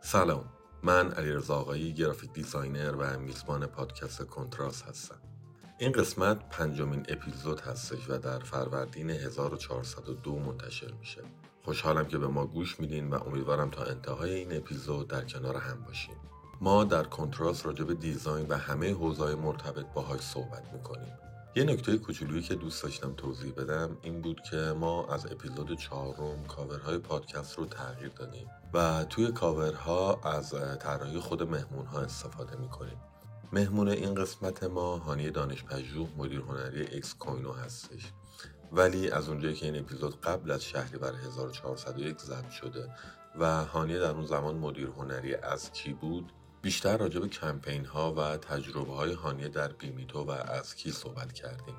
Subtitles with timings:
[0.00, 0.44] سلام
[0.82, 5.20] من علی آقایی graphic designer و میزبان پادکست کنتراست هستم.
[5.78, 11.22] این قسمت پنجمین اپیزود هستش و در فروردین 1402 منتشر میشه.
[11.64, 15.82] خوشحالم که به ما گوش میدین و امیدوارم تا انتهای این اپیزود در کنار هم
[15.82, 16.29] باشیم
[16.62, 21.12] ما در کنتراست راجع به design و همه حوزه‌های مرتبط باهاش صحبت می‌کنیم.
[21.56, 26.44] یه نکته کوچولویی که دوست داشتم توضیح بدم این بود که ما از اپیزود چهارم
[26.48, 32.96] کاورهای پادکست رو تغییر دادیم و توی کاورها از طراحی خود مهمون ها استفاده می‌کنیم.
[33.52, 38.12] مهمون این قسمت ما هانی دانش پژوه مدیر هنری اکس کوینو هستش.
[38.72, 42.88] ولی از اونجایی که این اپیزود قبل از شهریور 1401 ضبط شده
[43.38, 46.32] و هانی در اون زمان مدیر هنری از کی بود
[46.62, 51.32] بیشتر راجع به کمپین ها و تجربه های هانیه در بیمیتو و از کی صحبت
[51.32, 51.74] کردیم.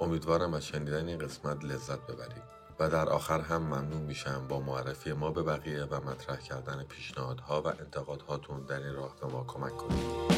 [0.00, 2.42] امیدوارم از شنیدن این قسمت لذت ببرید
[2.78, 7.62] و در آخر هم ممنون میشم با معرفی ما به بقیه و مطرح کردن پیشنهادها
[7.62, 10.36] و انتقادهاتون در این راه به ما کمک کنید.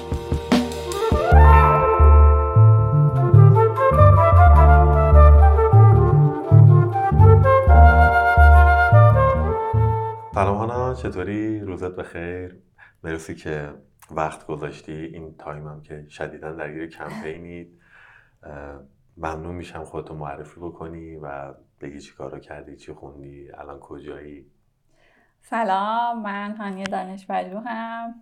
[10.34, 12.67] سلام چطوری؟ روزت بخیر.
[13.04, 13.74] مرسی که
[14.10, 14.92] وقت گذاشتی.
[14.92, 17.80] این تایم هم که شدیدا درگیر کمپینید.
[19.16, 24.46] ممنون میشم خودتو معرفی بکنی و بگی چی کارو کردی چی خوندی الان کجایی؟
[25.40, 28.14] سلام من هانیه دانش هم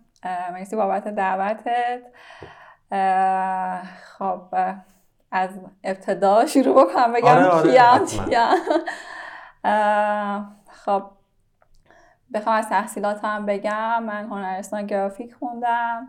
[0.53, 2.01] مرسی بابت دعوتت.
[4.03, 4.55] خب
[5.31, 8.25] از ابتدا شروع بکنم بگم آره آره کیم
[10.69, 11.03] خب
[12.33, 16.07] بخوام از تحصیلاتم بگم من هنرستان گرافیک خوندم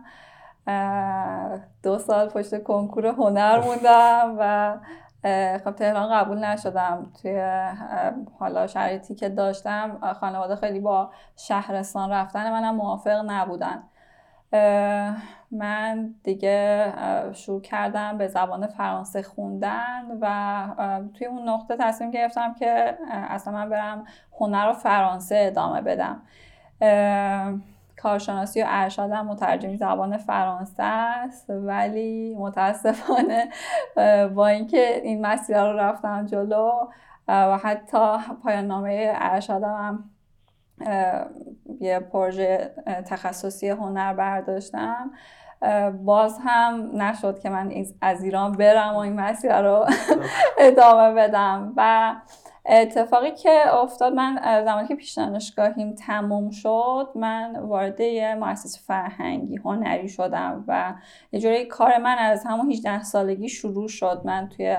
[1.83, 4.77] دو سال پشت کنکور هنر موندم و
[5.63, 7.11] خب تهران قبول نشدم.
[7.21, 7.41] توی
[8.39, 13.83] حالا شرایطی که داشتم خانواده خیلی با شهرستان رفتن منم موافق نبودن.
[15.51, 16.93] من دیگه
[17.33, 23.69] شروع کردم به زبان فرانسه خوندن و توی اون نقطه تصمیم گرفتم که اصلا من
[23.69, 24.05] برم
[24.39, 26.21] هنر و فرانسه ادامه بدم.
[27.97, 33.49] کارشناسی و ارشادم مترجمی زبان فرانسه است ولی متاسفانه
[34.35, 36.71] با اینکه این مسیر رو رفتم جلو
[37.27, 40.03] و حتی پایان نامه ارشادم
[41.79, 42.71] یه پروژه
[43.09, 45.11] تخصصی هنر برداشتم.
[46.03, 49.85] باز هم نشد که من از ایران برم و این مسیر رو
[50.59, 51.73] ادامه بدم.
[51.77, 52.15] و
[52.71, 58.01] اتفاقی که افتاد من زمانی که پیش دانشگاهیم تموم شد من وارد
[58.39, 60.93] مؤسسه فرهنگی هنری شدم و
[61.31, 64.21] یه جوری کار من از همون 18 سالگی شروع شد.
[64.25, 64.77] من توی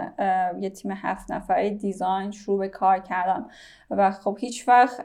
[0.60, 3.50] یه تیم هفت نفره دیزاین شروع به کار کردم
[3.90, 5.04] و خب هیچ وقت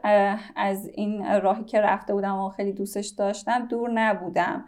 [0.55, 4.65] از این راهی که رفته بودم و خیلی دوستش داشتم دور نبودم.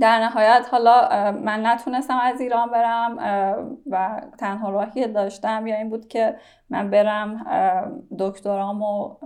[0.00, 3.16] در نهایت حالا من نتونستم از ایران برم
[3.90, 6.36] و تنها راهی داشتم یا این بود که
[6.70, 7.46] من برم
[8.18, 9.16] دکترامو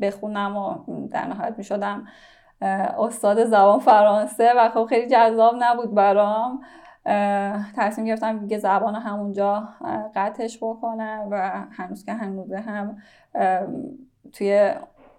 [0.00, 0.74] بخونم و
[1.10, 2.06] در نهایت می شدم
[2.98, 6.60] استاد زبان فرانسه و خب خیلی جذاب نبود برام.
[7.76, 9.68] تصمیم گرفتم دیگه زبان همونجا
[10.14, 12.96] قطعش بکنم و هنوز که هنوزه هم
[14.32, 14.72] توی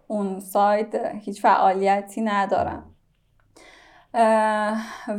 [0.08, 2.89] اون سایت هیچ فعالیتی ندارم.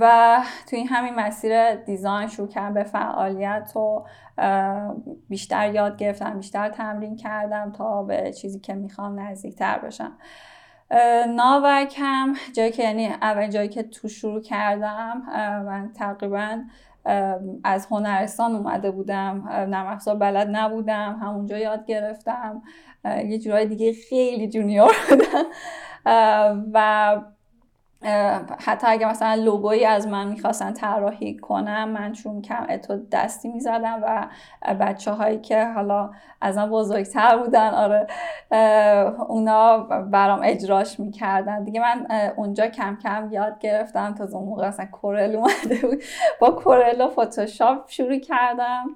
[0.01, 0.39] و
[0.71, 4.05] توی همین مسیر دیزاین شروع کردم به فعالیت و
[5.29, 10.13] بیشتر یاد گرفتم بیشتر تمرین کردم تا به چیزی که می‌خوام نزدیکتر بشم.
[11.37, 15.23] ناوک هم جایی که یعنی اول جایی که تو شروع کردم
[15.67, 16.59] من تقریبا
[17.65, 19.49] از هنرستان اومده بودم.
[19.49, 22.63] نرم بلد نبودم همونجا یاد گرفتم.
[23.05, 25.45] یه جورای دیگه خیلی جونیور بودم.
[26.73, 27.17] و
[28.59, 34.01] حتی اگه مثلا لوگویی از من می‌خواستن طراحی کنم من چون کم اتو دستی می‌زدم
[34.03, 34.29] و
[34.75, 36.11] بچه هایی که حالا
[36.41, 38.07] از من بزرگتر بودن آره
[39.29, 39.79] اونا
[40.13, 41.65] برام اجراش می‌کردن.
[41.65, 42.07] دیگه من
[42.37, 44.15] اونجا کم کم یاد گرفتم.
[44.15, 46.03] تا اون موقع اصلا کورل اومده بود.
[46.41, 48.87] با کورل و فوتوشاپ شروع کردم.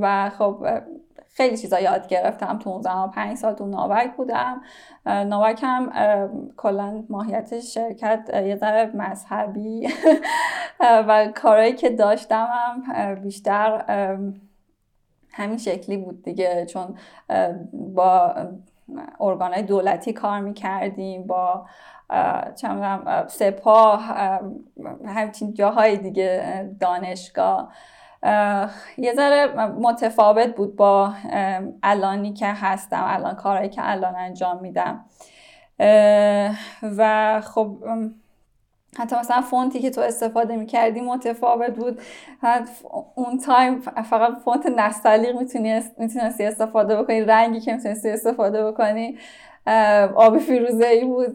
[0.00, 0.66] و خب
[1.32, 2.58] خیلی چیزا یاد گرفتم.
[2.58, 4.62] تو اون زمان پنج سال تو ناوک بودم.
[5.06, 5.92] ناوک هم
[6.56, 9.88] کلا ماهیت شرکت یه ذره مذهبی.
[11.08, 13.84] و کارهایی که داشتم هم بیشتر
[15.32, 16.66] همین شکلی بود دیگه.
[16.66, 16.98] چون
[17.72, 18.34] با
[19.20, 21.66] ارگانهای دولتی کار می‌کردیم با
[23.28, 24.00] سپاه
[25.06, 27.72] همچین جاهای دیگه دانشگاه.
[28.98, 31.12] یه ذره متفاوت بود با
[31.82, 35.04] الانی که هستم الان کارهایی که الان انجام میدم.
[36.98, 37.76] و خب
[38.98, 42.00] حتی مثلا فونتی که تو استفاده می‌کردی متفاوت بود.
[43.14, 45.36] اون time فقط فونت نستعلیق
[45.98, 47.20] می‌تونستی استفاده بکنی.
[47.20, 49.18] رنگی که می‌تونستی استفاده بکنی
[50.14, 51.34] آبی فیروزه ای بود.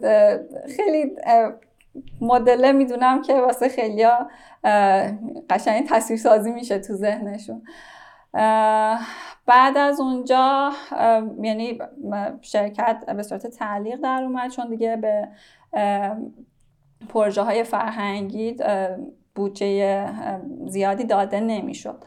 [0.76, 1.16] خیلی
[2.20, 4.28] مدله می‌دونم که واسه خیلیا
[5.50, 7.62] قشنگ تصویر سازی میشه تو ذهنشون.
[9.46, 10.72] بعد از اونجا
[11.42, 11.78] یعنی
[12.40, 15.28] شرکت به صورت تعلیق در اومد چون دیگه به
[17.08, 18.56] پروژه های فرهنگی
[19.34, 20.08] بودجه
[20.66, 22.04] زیادی داده نمی‌شد.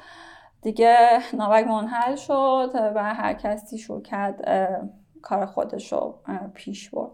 [0.62, 0.98] دیگه
[1.34, 4.42] ناوک منحل شد و هر کسی کرد
[5.22, 6.20] کار خودش رو
[6.54, 7.12] پیش برد.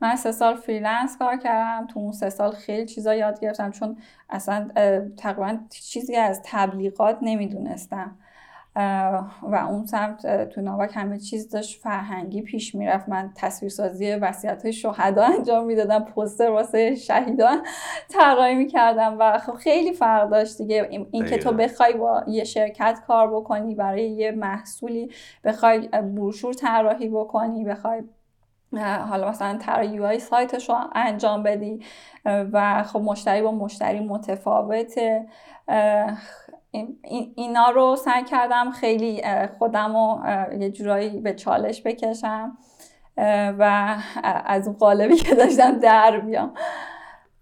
[0.00, 3.96] من سه سال freelance کار کردم تو اون سه سال خیلی چیزا یاد گرفتم چون
[4.30, 4.68] اصلا
[5.16, 8.18] تقریبا چیزی از تبلیغات نمی‌دونستم.
[9.42, 13.08] و اون سمت تو ناوک همه چیز داشت فرهنگی پیش می‌رفت.
[13.08, 17.62] من تصویرسازی وصیت های شهدا انجام می‌دادم پوستر واسه شهیدان
[18.08, 20.88] طراحی می‌کردم و خب خیلی فرق داشت دیگه.
[21.10, 25.10] این که تو بخوای با یه شرکت کار بکنی برای یه محصولی
[25.44, 28.02] بخوای بروشور طراحی بکنی بخوای
[29.08, 31.84] حالا مثلا طراحی یو سایتش رو انجام بدی
[32.24, 35.26] و خب مشتری با مشتری متفاوته.
[37.34, 39.22] اینا رو سعی کردم خیلی
[39.58, 40.20] خودم رو
[40.58, 42.58] یه جورایی به چالش بکشم
[43.58, 46.54] و از اون قالبی که داشتم در بیام.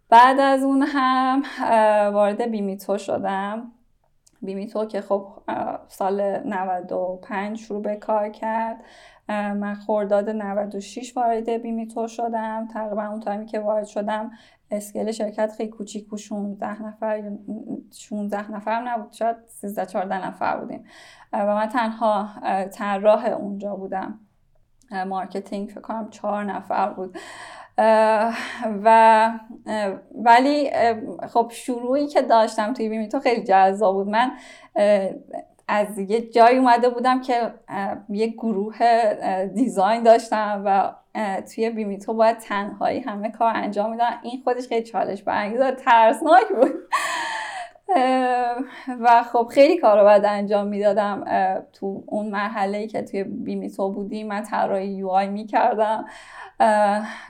[0.08, 1.42] بعد از اون هم
[2.12, 3.72] وارد بیمیتو شدم.
[4.42, 5.28] بیمیتو که خب
[5.88, 8.84] سال 95 شروع به کار کرد.
[9.28, 12.68] من خورداد 96 وارد بیمیتو شدم.
[12.72, 14.30] تقریبا اون تایمی که وارد شدم
[14.70, 16.18] اسکل شرکت خیلی کوچیک بود.
[16.18, 17.32] 16 نفر
[17.92, 19.12] 16 نفر نبود.
[19.12, 20.84] شاید 13 14 نفر بودیم.
[21.32, 22.28] و من تنها
[22.66, 24.20] طراح اونجا بودم.
[25.06, 27.18] marketing فکر کنم 4 نفر بود.
[28.84, 29.30] و
[30.14, 30.70] ولی
[31.28, 34.08] خب شروعی که داشتم توی بیمیتو خیلی جذاب بود.
[34.08, 34.32] من
[35.68, 37.54] از یه جایی اومده بودم که
[38.08, 38.76] یه گروه
[39.44, 40.92] design داشتم و
[41.40, 46.48] توی بیمیتو باید تنهایی همه کار انجام میدن این خودش خیلی چالش برانگیز و ترسناک
[46.48, 46.72] بود.
[49.00, 51.24] و خب خیلی کار رو باید انجام می‌دادم.
[51.72, 56.04] تو اون مرحله که توی بیمیتو بودیم من طراحی یو آی می‌کردم.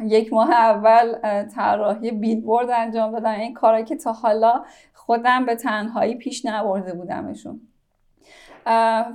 [0.00, 3.30] یک ماه اول طراحی بیلبورد انجام دادم.
[3.30, 4.64] این کارهایی که تا حالا
[4.94, 7.60] خودم به تنهایی پیش نبرده بودمشون.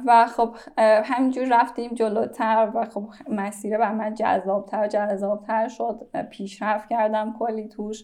[0.05, 6.07] و خب همینجور رفتیم جلوتر و خب مسیر بر من جذابتر جذابتر شد.
[6.31, 8.03] پیشرفت کردم کلی توش.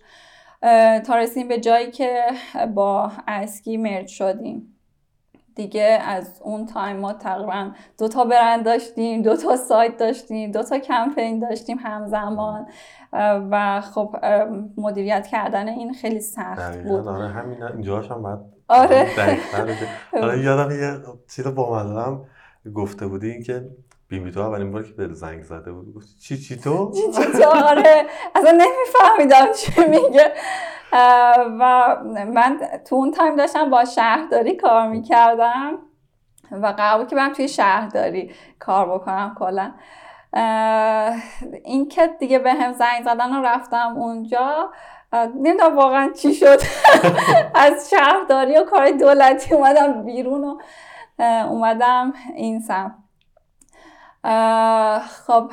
[1.06, 2.26] تا رسیدیم به جایی که
[2.76, 4.72] با ازکی merge شدیم.
[5.56, 10.64] دیگه از اون time ما تقریبا دو تا برند داشتیم دو تا سایت داشتیم دو
[10.64, 12.68] تا کمپین داشتیم همزمان.
[13.52, 14.16] و خب
[14.78, 17.08] مدیریت کردن این خیلی سخت بود.
[17.08, 19.10] آره همین اینجاش هم باید آره.
[20.14, 20.98] آره یادم یه
[21.36, 22.26] چیز بامزه
[22.76, 23.70] گفته بودی این که
[24.08, 25.94] بیمیتو اولین بار که بهت زنگ زده بود.
[25.96, 28.06] گفت چی چی تو؟ چی چی تو؟ آره.
[28.36, 30.34] اصلا نمیفهمیدم چی میگه.
[31.60, 31.96] و
[32.34, 35.80] من تو اون تایم داشتم با شهرداری کار می‌کردم
[36.52, 39.72] و قرار که برم توی شهرداری کار بکنم کلا.
[41.64, 44.72] این که دیگه به هم زنگ زدن و رفتم اونجا
[45.36, 46.60] نمی‌دونم واقعا چی شد.
[47.56, 50.58] از شهرداری و کار دولتی اومدم بیرون و
[51.50, 53.05] اومدم این سم
[55.00, 55.52] خب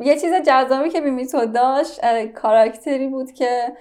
[0.00, 3.72] یه چیز جذابی که بیمیتو داشت کاراکتری بود که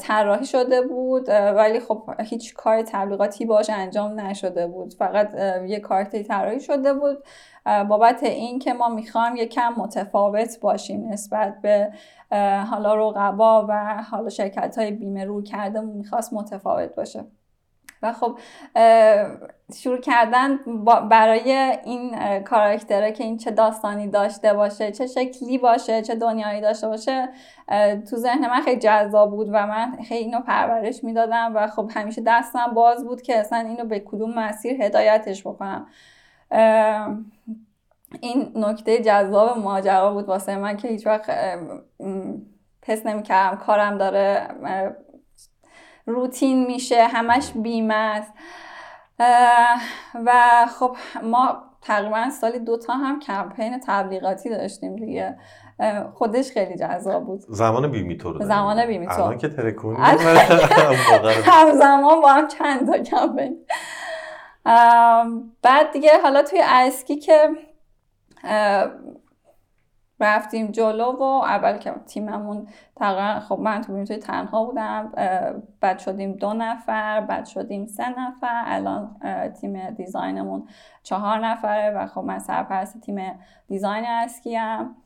[0.00, 4.94] طراحی شده بود ولی خب هیچ کار تبلیغاتی باش انجام نشده بود.
[4.94, 5.34] فقط
[5.66, 7.24] یه کارکتری طراحی شده بود.
[7.88, 11.92] بابت این که ما می‌خوایم یه کم متفاوت باشیم نسبت به
[12.70, 17.24] حالا رقبا و حالا شرکت های بیمه رو کرده می‌خواست متفاوت باشه.
[18.02, 18.38] و خب
[19.74, 20.58] شروع کردن
[21.10, 21.52] برای
[21.84, 27.28] این کاراکتره که این چه داستانی داشته باشه چه شکلی باشه چه دنیایی داشته باشه
[28.10, 32.22] تو ذهن من خیلی جذاب بود و من خیلی اینو پرورش می‌دادم و خب همیشه
[32.26, 35.86] دستم باز بود که اصلا اینو به کدوم مسیر هدایتش بکنم.
[38.20, 41.30] این نکته جذاب ماجرا بود واسه من که هیچ وقت
[42.86, 44.48] حس نمی‌کردم کارم داره
[46.06, 48.32] روتین میشه همش بیمه است.
[50.24, 50.32] و
[50.78, 55.38] خب ما تقریبا سالی دوتا هم کمپین تبلیغاتی داشتیم دیگه.
[56.14, 57.40] خودش خیلی جذاب بود.
[57.48, 59.98] زمان بیمیتو رو زمان بیمیتو الان که ترکونی
[61.44, 63.66] همزمان با هم چند تا کمپین.
[65.62, 67.50] بعد دیگه حالا توی اسکی که
[70.22, 75.12] رفتیم جلو و اول که تیممون تقریبا خب من تو بیمیتوی تنها بودم
[75.80, 79.16] بعد شدیم دو نفر بعد شدیم سه نفر الان
[79.60, 80.68] تیم design مون
[81.02, 83.38] چهار نفره و خب من سرپرست تیم
[83.68, 84.96] design ازکی‌ام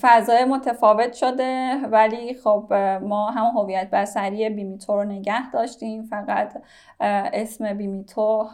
[0.00, 1.76] فضای متفاوت شده.
[1.90, 2.72] ولی خب
[3.02, 6.02] ما هم هویت بصری بیمیتو رو نگه داشتیم.
[6.02, 6.62] فقط
[7.32, 8.48] اسم بیمیتو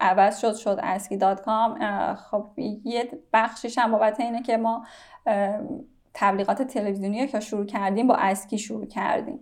[0.00, 1.78] عوض شد شد ازکی دات کام.
[2.14, 2.46] خب
[2.84, 4.86] یه بخشیش هم بابت اینه که ما
[6.14, 9.40] تبلیغات تلویزیونی که شروع کردیم با اسکی شروع کردیم.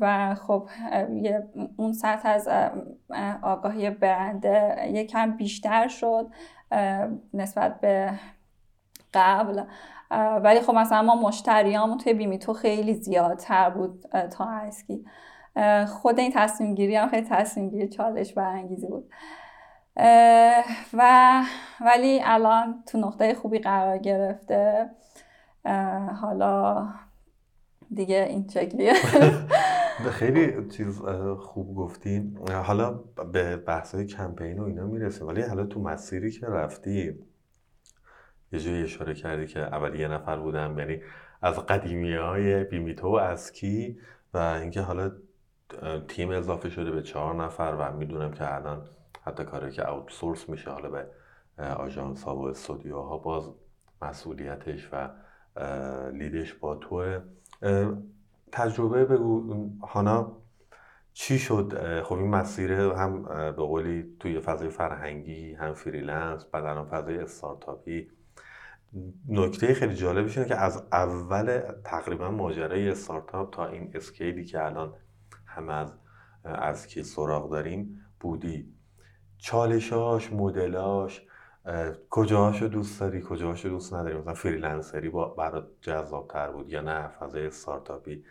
[0.00, 0.68] و خب
[1.76, 2.48] اون سطح از
[3.42, 6.26] آگاهی برنده یکم بیشتر شد.
[7.34, 8.12] نسبت به
[9.14, 9.62] قبل
[10.42, 15.04] ولی خب مثلا ما مشتریامون توی بیمیتو خیلی زیادتر بود تا اسکی
[15.88, 19.10] خود این تصمیم گیری هم خیلی تصمیم گیری چالش برانگیزی بود.
[20.92, 21.42] و
[21.80, 24.90] ولی الان تو نقطه خوبی قرار گرفته.
[26.20, 26.88] حالا
[27.94, 28.92] دیگه این شکلیه.
[30.10, 31.02] خیلی چیز
[31.38, 32.38] خوب گفتین.
[32.64, 32.90] حالا
[33.32, 37.14] به بحث کمپین و اینا می‌رسیم ولی حالا تو مسیری که رفتی
[38.52, 41.02] یه جایی اشاره کردی که اول یه نفر بودم یعنی
[41.42, 43.98] از قدیمی های بیمیتو و اسکی
[44.34, 45.12] و اینکه حالا
[46.08, 48.82] تیم اضافه شده به چهار نفر و می‌دونم که الان
[49.22, 51.06] حتی کاری که outsource میشه حالا به
[51.64, 53.50] آژانس ها و استودیوها باز
[54.02, 55.08] مسئولیتش و
[56.10, 57.20] lead ش با توه.
[58.52, 59.70] تجربه بگو.
[59.82, 60.36] هانا
[61.12, 66.86] چی شد؟ خب این مسیر هم به قولی توی فضای فرهنگی هم freelance بعد الان
[66.86, 68.10] فضای استارتاپی.
[69.28, 74.64] نکته خیلی جالبش اینه که از اول تقریبا ماجرای استارتاپ تا این scale ی که
[74.64, 74.94] الان
[75.46, 75.92] همه از
[76.44, 78.74] ازکی سراغ داریم بودی.
[79.38, 81.22] چالشاش مدلاش
[82.10, 87.08] کجاهاشو دوست داری کجاهاشو دوست نداری؟ مثلا freelancer ی با برات جذابتر بود یا نه؟
[87.08, 88.24] فضای استارتاپی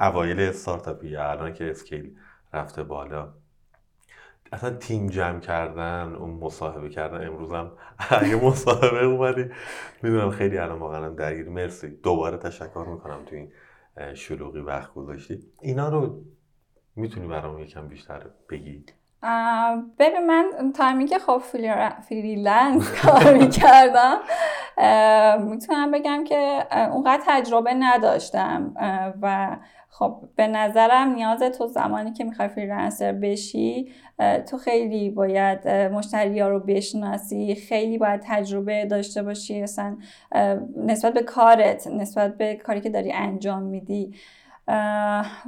[0.00, 2.16] اوایل استارتاپی الان که scale
[2.52, 3.32] رفته بالا.
[4.52, 7.72] اصلا تیم جمع کردن اون مصاحبه کردن امروز هم
[8.20, 9.44] اگه مصاحبه اومدی.
[10.02, 11.48] می‌دونم خیلی الان واقعا درگیر.
[11.48, 11.88] مرسی.
[11.88, 13.52] دوباره تشکر می‌کنم تو این
[14.14, 15.38] شلوغی وقت گذاشتی.
[15.60, 16.22] اینا رو
[16.96, 18.84] می‌تونی برام یکم بیشتر بگی؟
[19.98, 21.42] ببین من تا که خب
[22.08, 24.18] freelance کار می‌کردم
[25.50, 28.74] می‌تونم بگم که اونقدر تجربه نداشتم
[29.22, 29.56] و
[29.92, 33.92] خب به نظرم نیاز تو زمانی که می‌خوای freelancer بشی
[34.50, 39.96] تو خیلی باید مشتری ها رو بشناسی خیلی باید تجربه داشته باشی اصلا
[40.76, 44.14] نسبت به کارت نسبت به کاری که داری انجام میدی.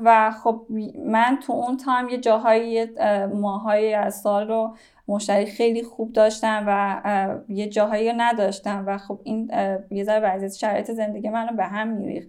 [0.03, 0.67] و خب
[1.07, 2.87] من تو اون تایم یه جاهایی
[3.35, 4.77] ماهایی از سال رو
[5.09, 9.51] مشتری خیلی خوب داشتم و یه جاهایی رو نداشتم و خب این
[9.91, 12.27] یه ذره وضعیت شرایط زندگی من رو به هم میریخ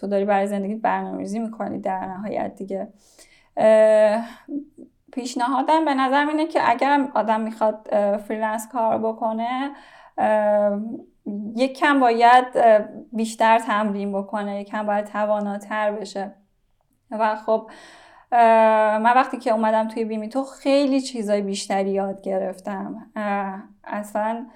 [0.00, 2.88] تو داری برای زندگی برنامه‌ریزی می‌کنی در نهایت دیگه.
[5.12, 9.70] پیشنهادم به نظر اینه که اگر آدم می‌خواد freelance کار بکنه
[11.56, 12.44] یک کم باید
[13.12, 16.34] بیشتر تمرین بکنه یک کم باید تواناتر بشه.
[17.10, 17.70] و خب
[18.32, 23.10] من وقتی که اومدم توی بیمیتو خیلی چیزای بیشتری یاد گرفتم.
[23.84, 24.46] اصلا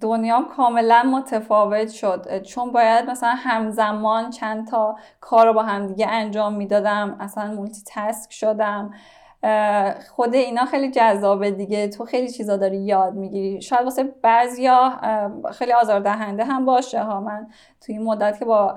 [0.00, 2.42] دنیام کاملا متفاوت شد.
[2.42, 8.90] چون باید مثلا همزمان چند تا کار رو با همدیگه انجام می‌دادم اصلا multitask شدم.
[10.10, 11.88] خود اینا خیلی جذابه دیگه.
[11.88, 13.62] تو خیلی چیزا داری یاد می‌گیری.
[13.62, 14.92] شاید واسه بعضیا
[15.52, 17.20] خیلی آزاردهنده هم باشه ها.
[17.20, 17.46] من
[17.80, 18.74] توی این مدت که با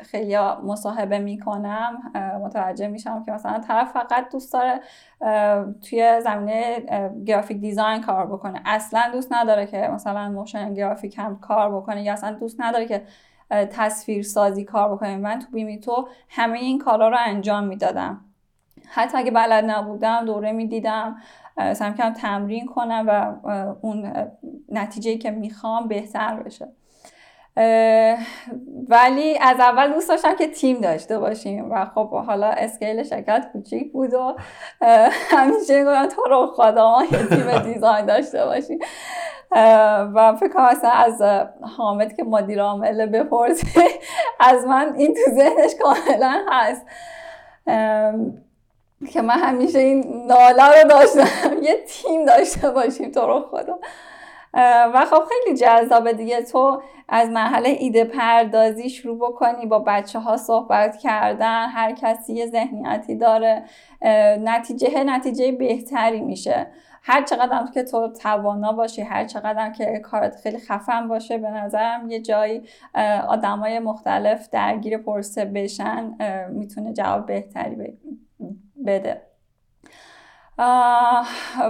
[0.00, 2.12] خیلی مصاحبه می‌کنم
[2.44, 4.80] متوجه میشم که مثلا طرف فقط دوست داره
[5.88, 6.80] توی زمینه
[7.26, 8.62] graphic design کار بکنه.
[8.64, 13.02] اصلا دوست نداره که مثلا motion graphic هم کار بکنه یا اصلا دوست نداره که
[13.50, 15.16] تصویر سازی کار بکنه.
[15.16, 18.24] من تو بیمیتو همه این کارا رو انجام می‌دادم.
[18.94, 21.16] حتی اگه بلد نبودم دوره می‌دیدم
[21.56, 23.34] سعی کردم تمرین کنم و
[23.82, 24.12] اون
[24.68, 26.68] نتیجه که می‌خوام بهتر بشه.
[28.88, 33.92] ولی از اول دوست داشتم که تیم داشته باشیم و خب حالا اسکیل شرکت کوچیک
[33.92, 34.36] بود و
[35.30, 38.78] همیشه گفتم تو رو خدا ما یه تیم دیزاین داشته باشیم.
[40.14, 41.22] و فکر کنم از
[41.76, 43.80] حامد که مدیر عامل بپرسه
[44.40, 46.86] از من این تو ذهنش کاملا هست.
[49.12, 51.62] که من همیشه این ناله رو داشتم.
[51.62, 53.78] یه تیم داشته باشیم تو رو خدا.
[54.94, 56.42] و خب خیلی جذابه دیگه.
[56.42, 62.46] تو از مرحله ایده پردازی شروع بکنی با بچه ها صحبت کردن هر کسی یه
[62.46, 63.64] ذهنیتی داره
[64.40, 66.66] نتیجه نتیجه بهتری میشه.
[67.04, 72.10] هر چقدر که تو توانا باشی هر چقدر که کارت خیلی خفن باشه به نظرم
[72.10, 72.62] یه جایی
[73.28, 76.14] آدمای مختلف درگیر پرسه بشن
[76.50, 77.98] می‌تونه جواب بهتری
[78.86, 79.22] بده.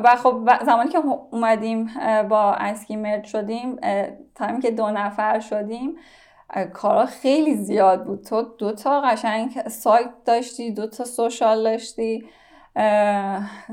[0.05, 0.99] و خب زمانی که
[1.31, 1.91] اومدیم
[2.29, 3.77] با اسکی مرد شدیم
[4.35, 5.97] تا که دو نفر شدیم
[6.73, 8.25] کارا خیلی زیاد بود.
[8.25, 12.29] تو دو تا قشنگ سایت داشتی دو تا سوشال داشتی.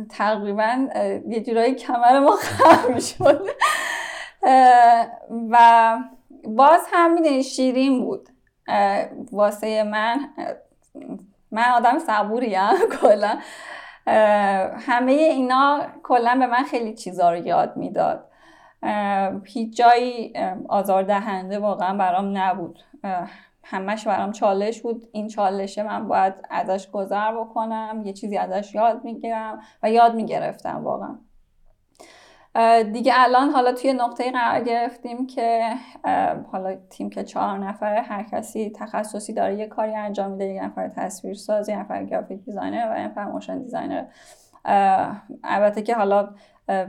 [0.09, 0.87] تقریبا
[1.27, 3.47] یه جورایی کمر ما خم شد.
[5.49, 5.97] و
[6.43, 8.29] باز هم می‌دونی شیرین بود.
[9.31, 10.19] واسه من
[11.51, 13.37] من آدم صبوریم کلا.
[14.87, 18.25] همه اینا کلا به من خیلی چیزا رو یاد می‌داد.
[19.45, 20.33] هیچ جایی
[20.69, 22.79] آزاردهنده واقعا برام نبود.
[23.63, 25.07] همش برام چالش بود.
[25.11, 30.83] این چالشه من باید ازش گذر بکنم یه چیزی ازش یاد می‌گیرم و یاد می‌گرفتم
[30.83, 31.19] واقعا.
[32.93, 35.73] دیگه الان حالا توی نقطه قرار گرفتیم که
[36.51, 40.87] حالا تیم که چهار نفره هر کسی تخصصی داره یه کاری انجام میده یک نفر
[40.87, 44.05] تصویر ساز یک نفر graphic designer و یک نفر motion designer.
[45.43, 46.29] البته که حالا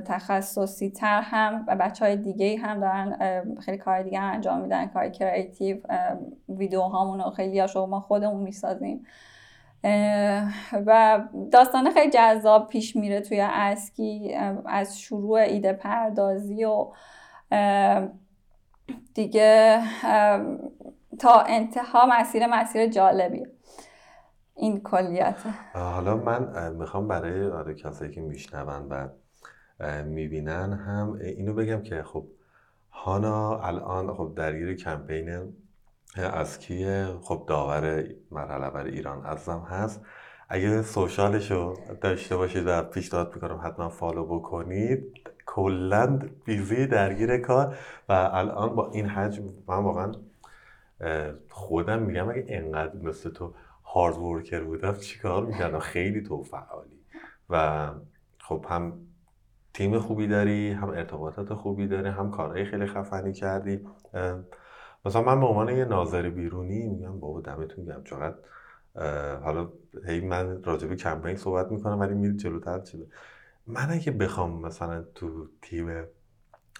[0.05, 5.09] تخصصی تر هم و بچه های دیگه هم دارن خیلی کار دیگه انجام میدن کار
[5.09, 5.77] creative
[6.49, 9.07] ویدیو هامون خیلی هاشو ما خودمون می‌سازیم.
[10.87, 11.21] و
[11.53, 14.35] داستان خیلی جذاب پیش میره توی اسکی
[14.67, 16.93] از شروع ایده پردازی و
[19.15, 19.81] دیگه
[21.19, 23.47] تا انتها مسیر مسیر جالبی
[24.57, 25.37] این کلیت.
[25.75, 29.09] حالا من می‌خوام برای آره کسایی که میشنون و
[30.05, 32.27] می‌بینن هم اینو بگم که خب
[32.91, 35.53] هانا الان خب درگیر کمپین
[36.17, 40.01] از کیه؟ خب داور مرحله بر ایران ازم هست.
[40.49, 45.31] اگه سوشالش رو داشته باشید و پیشنهاد می‌کنم حتما فالو بکنید.
[45.47, 47.77] کلا بیزی درگیر کار
[48.09, 50.13] و الان با این حجم من واقعا
[51.49, 57.01] خودم میگم اگه انقدر مثل تو هارد ورکر بودم چیکار می‌کردم؟ خیلی تو فعالی.
[57.51, 57.89] و
[58.39, 58.93] خب هم
[59.75, 63.81] تیم خوبی داری هم ارتباطات خوبی داری هم کارهای خیلی خفنی کردی.
[65.05, 68.05] مثلا من به عنوان یه ناظر بیرونی میگم بابا دمتون گرم.
[68.05, 68.37] چقدر
[69.37, 69.73] حالا
[70.07, 73.07] هی من راجع به کمپین صحبت می‌کنم ولی میرید جلوتر چیه
[73.67, 76.05] من اگه بخوام مثلا تو تیم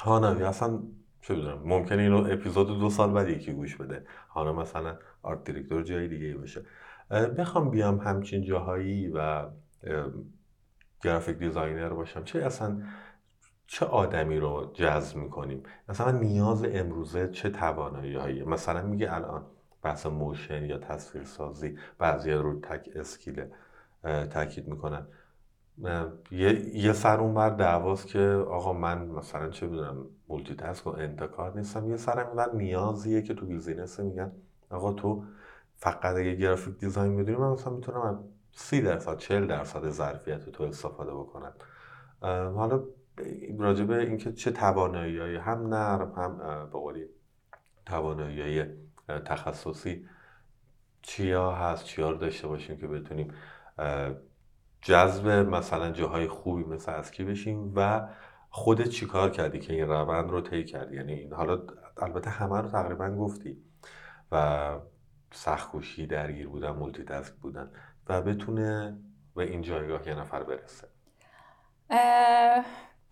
[0.01, 0.83] هانوی اصلا
[1.23, 4.05] چه بدونم ممکنه اینو اپیزود دو سال بعد یکی گوش بده.
[4.29, 6.65] حالا مثلا art director جای دیگه باشه.
[7.39, 9.47] بخوام بیام همچین جاهایی و
[11.03, 12.25] graphic designer باشم.
[12.25, 12.83] چه اصلا
[13.73, 19.45] چه آدمی رو جذب می‌کنیم؟ مثلا نیاز امروزه چه توانایی هایی مثلا میگه الان
[19.83, 23.45] بحث motion یا تصویر سازی بعضی رو تک skill
[24.31, 25.07] تاکید می‌کنن.
[26.31, 31.57] یه, یه سر اون بر دعواست که آقا من مثلا چه بدونم multitask و انتکار
[31.57, 31.91] نیستم.
[31.91, 34.33] یه سر اون نیازیه که تو business میگن
[34.71, 35.25] آقا تو
[35.77, 41.15] فقط اگه graphic design می‌دونی من مثلا می‌تونم سی درصد چل درصد ظرفیت تو استفاده
[41.15, 41.53] بکنم.
[42.57, 42.83] حالا
[43.59, 46.39] راجبه اینکه چه توانایی هم نرم هم
[46.73, 47.07] به قولی
[47.87, 48.65] توانایی
[49.27, 50.07] تخصصی
[51.03, 53.35] چیا هست چیا رو داشته باشیم که بتونیم
[54.83, 58.09] جذب مثلا جاهای خوبی مثل اسکی بشیم و
[58.51, 61.63] خودت چیکار کردی که این روند رو طی کردی؟ یعنی حالا
[61.97, 63.57] البته همه رو تقریبا گفتی
[64.33, 64.79] و
[65.33, 67.71] سخکوشی درگیر بودن مولتی تسک بودن
[68.09, 68.99] و بتونه
[69.35, 70.89] به این جایگاه یه نفر برسه.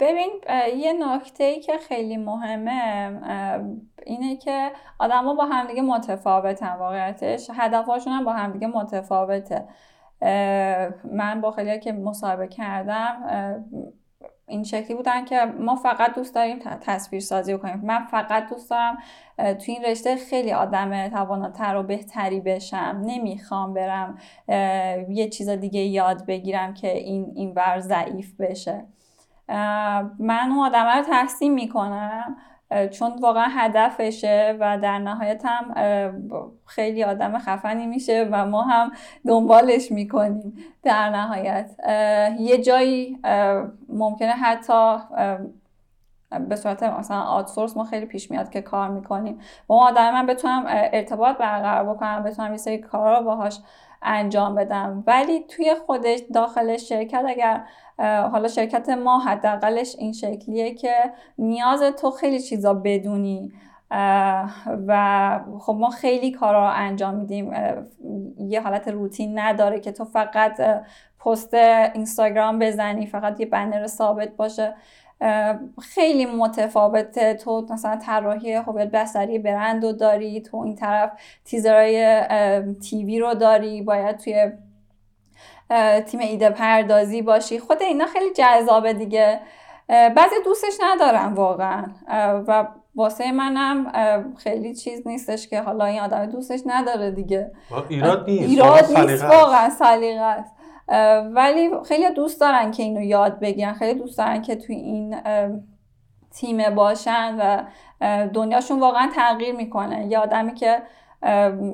[0.00, 0.30] ببین
[0.76, 3.20] یه نکته ای که خیلی مهمه
[4.06, 7.50] اینه که آدما با همدیگه متفاوتن واقعیتش.
[7.54, 9.68] هدفهاشون هم با همدیگه متفاوته.
[11.12, 13.16] من با خیلی که مصاحبه کردم
[14.46, 17.80] این شکلی بودن که ما فقط دوست داریم تصویر سازی کنیم.
[17.80, 18.98] من فقط دوست دارم
[19.37, 23.02] تو این رشته خیلی آدم تواناتر و بهتری بشم.
[23.04, 24.18] نمی‌خوام برم
[25.08, 28.84] یه چیز دیگه یاد بگیرم که این این ور ضعیف بشه.
[30.18, 32.37] من اون آدم رو تحسین می‌کنم
[32.92, 35.74] چون واقعا هدفشه و در نهایت هم
[36.66, 38.92] خیلی آدم خفنی میشه و ما هم
[39.26, 41.70] دنبالش می‌کنیم در نهایت.
[42.38, 43.18] یه جایی
[43.88, 44.96] ممکنه حتی
[46.48, 49.40] به صورت مثلا آتسورس ما خیلی پیش میاد که کار می‌کنیم.
[49.66, 53.61] با اون آدم من بتونم ارتباط برقرار بکنم بتونم یه سری کارا باهاش
[54.02, 55.04] انجام بدم.
[55.06, 57.64] ولی توی خودش داخل شرکت اگر
[58.32, 60.94] حالا شرکت ما حداقلش این شکلیه که
[61.38, 63.52] نیاز تو خیلی چیزا بدونی
[64.87, 67.52] و خب ما خیلی کارا رو انجام میدیم.
[68.38, 70.61] یه حالت روتین نداره که تو فقط
[71.20, 71.54] پست
[71.94, 74.74] اینستاگرام بزنی فقط یه بنر ثابت باشه.
[75.81, 77.35] خیلی متفاوته.
[77.35, 81.11] تو مثلا طراحی هویت بصری برند رو داری تو این طرف
[81.44, 82.22] تیزرهای
[82.74, 84.52] تیوی رو داری باید توی
[86.07, 87.59] تیم ایده پردازی باشی.
[87.59, 89.40] خود اینا خیلی جذابه دیگه.
[89.88, 91.85] بعضی دوستش ندارم واقعا.
[92.46, 93.92] و واسه منم
[94.37, 97.50] خیلی چیز نیستش که حالا این آدم دوستش نداره دیگه.
[97.88, 98.48] ایراد نیست.
[98.48, 99.24] ایراد نیست.
[99.24, 100.54] واقعا سلیقه است
[101.35, 103.72] ولی خیلی دوست دارن که اینو یاد بگیرن.
[103.72, 105.16] خیلی دوست دارن که توی این
[106.31, 107.62] تیم باشن و
[108.27, 110.07] دنیاشون واقعا تغییر می‌کنه.
[110.07, 110.83] یه آدمی که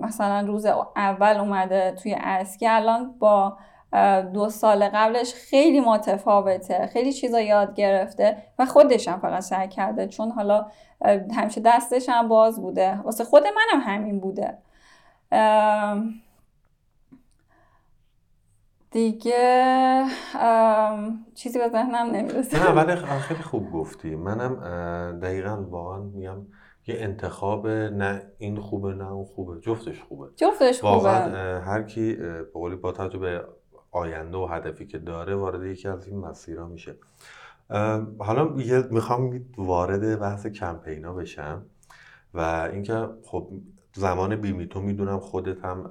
[0.02, 3.56] مثلا روز اول اومده توی اسکی الان با
[4.32, 10.08] دو سال قبلش خیلی متفاوته خیلی چیزا یاد گرفته و خودش هم فقط سعی کرده.
[10.08, 10.66] چون حالا
[11.36, 13.00] همیشه دستش هم باز بوده.
[13.04, 14.58] واسه خود منم همین بوده.
[18.94, 20.04] دیگه
[21.34, 22.64] چیزی به ذهنم نمی‌رسه.
[22.64, 24.14] نه ولی خیلی خوب گفتی.
[24.14, 24.54] منم
[25.22, 26.36] دقیقا واقعا میگم
[26.86, 29.60] یه انتخاب نه این خوبه نه اون خوبه.
[29.60, 30.28] جفتش خوبه.
[30.36, 30.92] جفتش خوبه.
[30.92, 33.44] واقعا هر کی به قولی با توجه به
[33.90, 36.96] آینده و هدفی که داره وارد یکی از این مسیرها میشه.
[38.18, 38.44] حالا
[38.90, 41.66] می‌خوام وارد بحث کمپینا بشم
[42.34, 43.50] و اینکه خب
[43.94, 45.88] زمان بیمیتو می‌دونم خودت هم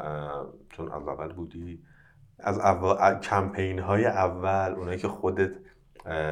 [0.70, 1.84] چون از اول بودی
[2.40, 5.52] از اول کمپین های اول اونایی که خودت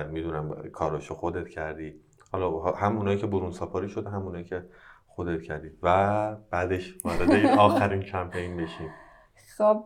[0.09, 1.93] می‌دونم کاراشو خودت کردی.
[2.31, 4.65] حالا هم اونایی که برون سپاری شده هم اونایی که
[5.07, 5.69] خودت کردی.
[5.83, 8.89] و بعدش وارد آخرین کمپین بشیم.
[9.57, 9.83] خب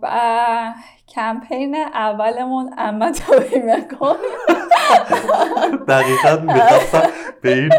[1.07, 4.15] کمپین اولمون اما توی مکن
[5.87, 7.09] دقیقا می‌خواستم
[7.41, 7.69] به این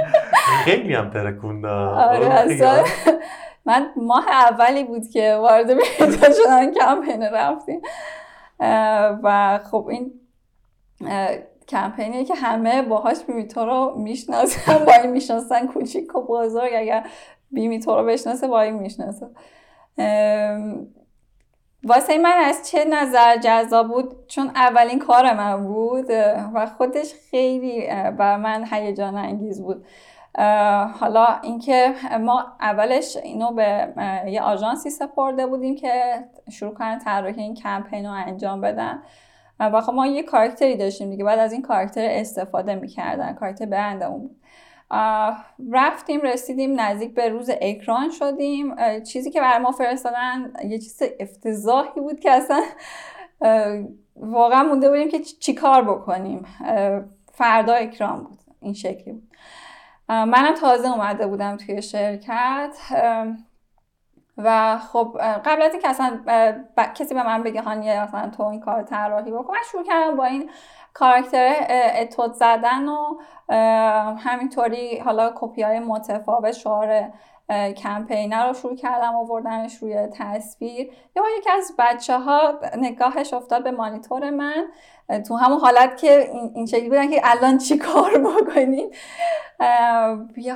[0.65, 1.89] خیلی هم ترکوندم.
[1.89, 2.85] آره
[3.65, 7.81] من ماه اولی بود که وارد بیتا شدن کمپین رفتیم.
[9.23, 10.13] و خب این
[11.69, 16.71] کمپینی که همه باهاش بیمیتو رو می‌شناسن با این می‌شناسن کوچیک و بزرگ.
[16.77, 17.07] اگر
[17.51, 19.27] بیمیتو رو بشناسه با این می‌شناسه.
[21.85, 26.11] واسه من از چه نظر جذاب بود؟ چون اولین کار من بود
[26.55, 27.87] و خودش خیلی
[28.19, 29.85] بر من هیجان انگیز بود.
[31.01, 33.93] حالا اینکه ما اولش اینو به
[34.27, 39.03] یه آژانسی سپرده بودیم که شروع کنن طراحی این کمپین رو انجام بدن.
[39.61, 44.21] و خب ما یه کارکتری داشتیم دیگه بعد از این کارکتر استفاده می‌کردن کارکتر برندمون
[44.21, 44.37] بود.
[45.73, 48.75] رفتیم رسیدیم نزدیک به روز اکران شدیم.
[49.03, 52.63] چیزی که برای ما فرستادن یه چیز افتضاحی بود که اصلا
[54.17, 56.47] واقعا مونده بودیم که چی کار بکنیم.
[57.33, 59.26] فردا اکران بود این شکلی بود.
[60.09, 62.77] منم تازه اومده بودم توی شرکت
[64.39, 66.21] و خب قبل از اینکه اصلا
[66.95, 69.55] کسی به من بگه هانیه اصلا تو این کار طراحی بکن.
[69.55, 70.51] من شروع کردم با این
[70.95, 71.55] کاراکتر
[71.95, 73.19] اتود زدن و
[74.19, 77.13] همینطوری حالا کپی های متفاوت شعار
[77.77, 80.91] کمپینر رو شروع کردم آوردنش روی تصویر.
[81.17, 84.69] یا یکی از بچه ها نگاهش افتاد به مانیتور من.
[85.29, 88.89] تو همون حالت که این شکلی بودن که الان چی کار بکنیم.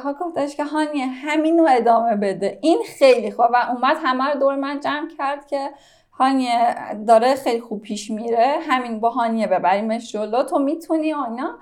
[0.05, 2.59] ها گفتش که هانیه همین رو ادامه بده.
[2.63, 3.47] این خیلی خوب.
[3.53, 5.71] و اومد همه رو دور من جمع کرد که
[6.13, 8.57] هانیه داره خیلی خوب پیش میره.
[8.69, 10.43] همین با هانیه ببریمش جلو.
[10.43, 11.59] تو می‌تونی آنا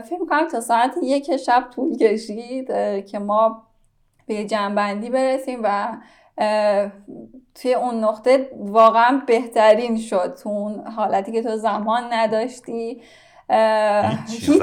[0.00, 2.66] فکر می‌کنم تا ساعت یک شب طول کشید
[3.06, 3.62] که ما
[4.26, 5.88] به جنبندی برسیم و
[7.54, 13.02] توی اون نقطه واقعا بهترین شد تو اون حالتی که تو زمان نداشتی.
[14.28, 14.60] هیچی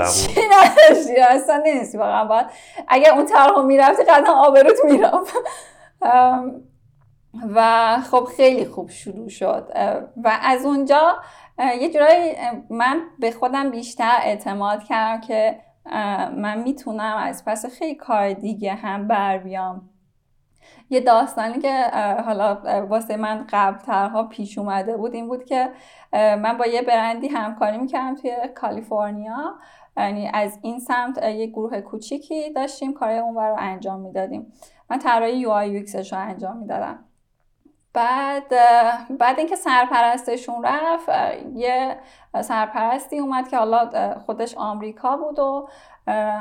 [0.52, 2.26] نداشتی اصلا نیستی واقعا.
[2.26, 2.46] باید
[2.88, 5.34] اگر اون طرح می‌رفتی قطعا آبروت می‌رفت.
[7.56, 9.72] و خب خیلی خوب شروع شد.
[10.24, 11.16] و از اونجا
[11.82, 12.36] یه جورایی
[12.70, 15.60] من به خودم بیشتر اعتماد کردم که
[16.36, 19.91] من می‌تونم از پس خیلی کار دیگه هم بر بیام.
[20.92, 21.84] یه داستانی که
[22.26, 22.56] حالا
[22.90, 25.70] واسه من قبل ترها پیش اومده بود این بود که
[26.14, 29.56] من با یه برندی همکاری می‌کردم توی کالیفرنیا.
[29.98, 34.54] یعنی از این سمت یه گروه کوچیکی داشتیم کار اون رو انجام می‌دادیم.
[34.90, 37.06] من طراحی یو آی رو انجام می‌دادم.
[37.94, 38.50] بعد
[39.20, 41.10] بعد اینکه سرپرستشون رفت
[41.56, 41.98] یه
[42.42, 45.70] سرپرستی اومد که حالا خودش آمریکا بود و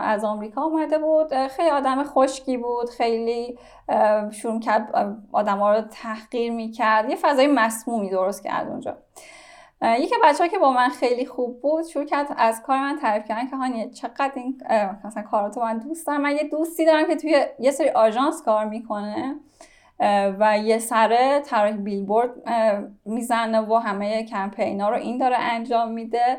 [0.03, 1.47] از آمریکا اومده بود.
[1.47, 3.59] خیلی آدم خشکی بود خیلی
[4.31, 4.95] شروع کرد
[5.35, 7.11] ها رو تحقیر می‌کرد.
[7.11, 8.97] یه فضای مسمومی درست کرد اونجا.
[9.83, 13.47] یکی بچه که با من خیلی خوب بود شروع کرد از کار من تعریف کردن
[13.47, 14.63] که هانی چقدر این
[15.05, 16.21] مثلا کاراتو من دوست دارم.
[16.21, 19.37] من یه دوستی دارم که توی یه سری آژانس کار می‌کنه
[20.39, 22.31] و یه سره طراحی بیلبورد
[23.05, 26.39] می‌زنه و همه کمپینا رو این داره انجام میده.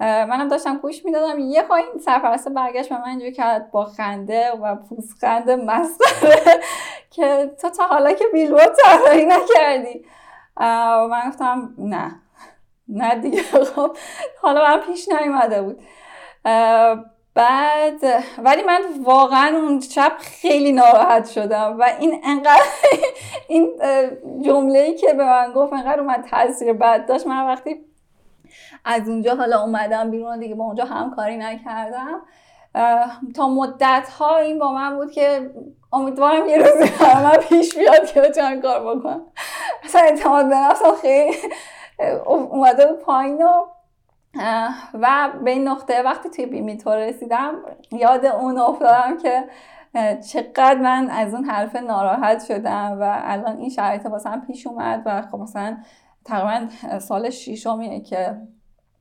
[0.00, 1.38] منم داشتم گوش می‌دادم.
[1.38, 6.60] یه این سرپرست برگشت به من اینجوری کرد با خنده و پوزخند مسخره
[7.14, 10.04] که تو تا حالا که بیلبورد طراحی نکردی.
[10.60, 12.20] و من گفتم نه.
[12.88, 13.42] نه دیگه.
[13.74, 13.96] خب
[14.42, 15.82] حالا من پیش نیومده بود.
[17.34, 22.62] بعد ولی من واقعا اون شب خیلی ناراحت شدم و این انقدر
[23.48, 23.72] این
[24.42, 27.26] جمله ای که به من گفت انقدر اومد تاثیر بد داشت.
[27.26, 27.93] من وقتی
[28.84, 32.20] از اونجا حالا اومدم بیرون دیگه با اونجا همکاری نکردم.
[33.36, 35.50] تا مدت ها این با من بود که
[35.92, 39.22] امیدوارم یه روزی من پیش بیاد که بتونم کار بکنم.
[39.84, 41.36] اصلا اعتماد به نفسم خیلی
[42.26, 43.64] اومده پایین و
[44.94, 47.54] و به این نقطه وقتی توی بیمیتور رسیدم
[47.92, 49.44] یاد اون افتادم که
[50.32, 55.22] چقدر من از اون حرف ناراحت شدم و الان این شرایط واسم پیش اومد و
[55.22, 55.76] خب مثلا
[56.24, 58.36] تقریبا سال شیشمیه که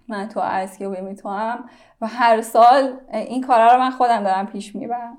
[0.08, 1.70] من تو اسکی و بیمیتوام
[2.02, 5.18] و هر سال این کارا رو من خودم دارم پیش می‌برم.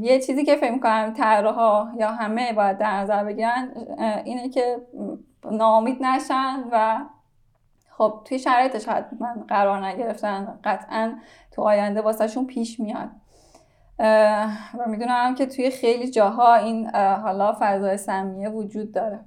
[0.00, 3.72] یه چیزی که فکر می‌کنم ها یا همه باید در نظر بگیرن
[4.24, 4.76] اینه که
[5.50, 6.98] ناامید نشن و
[7.90, 11.14] خب توی شرایط شاید من قرار نگرفتن قطعا
[11.50, 13.08] تو آینده واسهشون پیش میاد.
[14.78, 19.20] و می‌دونم که توی خیلی جاها این حالا فضای سمیه وجود داره.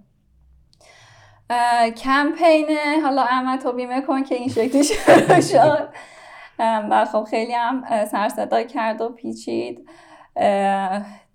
[1.97, 2.67] کمپین
[3.03, 4.83] حالا اما تو بیمه کن که این شکلی
[5.41, 5.89] شد.
[6.89, 9.89] و خب خیلی هم سرصدا کرد و پیچید.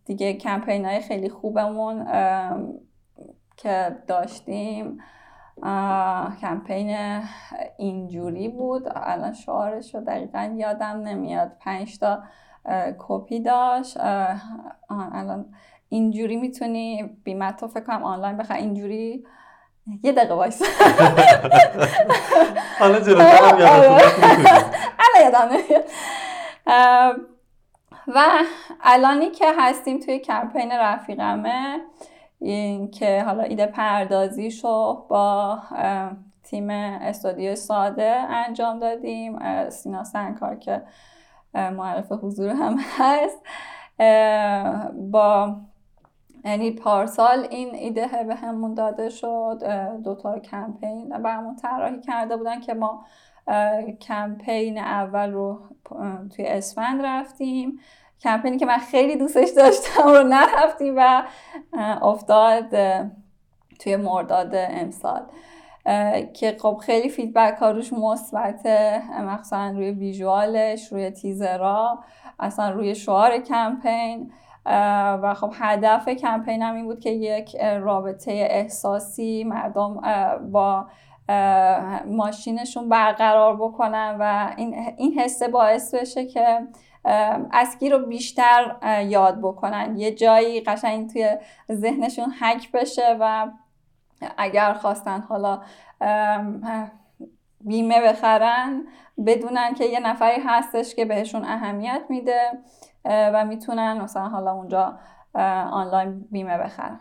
[0.05, 2.07] دیگه کمپین های خیلی خوبمون
[3.57, 4.99] که داشتیم
[6.41, 6.97] کمپین
[7.79, 8.83] اینجوری بود.
[8.95, 11.53] الان شعارش رو دقیقا یادم نمیاد.
[11.61, 12.23] پنج تا
[12.99, 13.97] کپی داشت.
[14.91, 15.55] الان
[15.89, 19.27] اینجوری می‌تونی بیمت تو فکر کنم آنلاین بخواه اینجوری
[20.03, 20.63] یه دقیقه وایس
[22.79, 23.59] حالا جلوترم
[25.21, 25.85] یادم نمیاد
[28.07, 28.25] و
[28.83, 31.81] الانی که هستیم توی کمپین رفیقمه
[32.41, 35.59] این که حالا ایده پردازیشو با
[36.43, 39.39] تیم استودیو ساده انجام دادیم.
[39.71, 40.83] سینا سنکار که
[41.55, 43.39] معرف حضور هم هست.
[45.11, 45.57] با
[46.47, 49.63] یعنی پارسال این ایده به همون داده شد
[50.05, 53.05] دوتا کمپین برامون طراحی کرده بودن که ما
[54.01, 55.61] کمپین اول رو
[56.37, 57.81] توی اسفند رفتیم.
[58.21, 61.23] کمپینی که من خیلی دوستش داشتم رو نرفتیم و
[62.03, 62.77] افتاد
[63.81, 65.23] توی مرداد امسال.
[66.35, 71.99] که خب خیلی فیدبک ها روش مثبته مخصوصا روی ویژوالش روی تیزرا
[72.39, 74.33] اصلا روی شعار کمپین.
[75.23, 80.01] و خب هدف کمپین هم این بود که یک رابطه احساسی مردم
[80.53, 80.87] با
[82.07, 86.67] ماشینشون برقرار بکنن و این, این باعث بشه که
[87.53, 88.77] اسکی رو بیشتر
[89.09, 89.97] یاد بکنن.
[89.97, 91.37] یه جایی قشنگ توی
[91.73, 93.47] ذهنشون حک بشه و
[94.39, 95.61] اگر خواستن حالا
[97.61, 98.87] بیمه بخرن
[99.27, 102.51] بدونن که یه نفری هستش که بهشون اهمیت میده.
[103.09, 104.99] و می‌تونن مثلا حالا اونجا
[105.71, 107.01] آنلاین بیمه بخرن.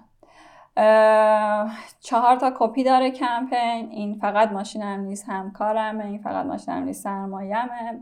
[2.00, 3.90] چهار تا کپی داره کمپین.
[3.92, 6.06] این فقط ماشینم نیست همکارمه.
[6.06, 8.00] این فقط ماشینم نیست سرمایمه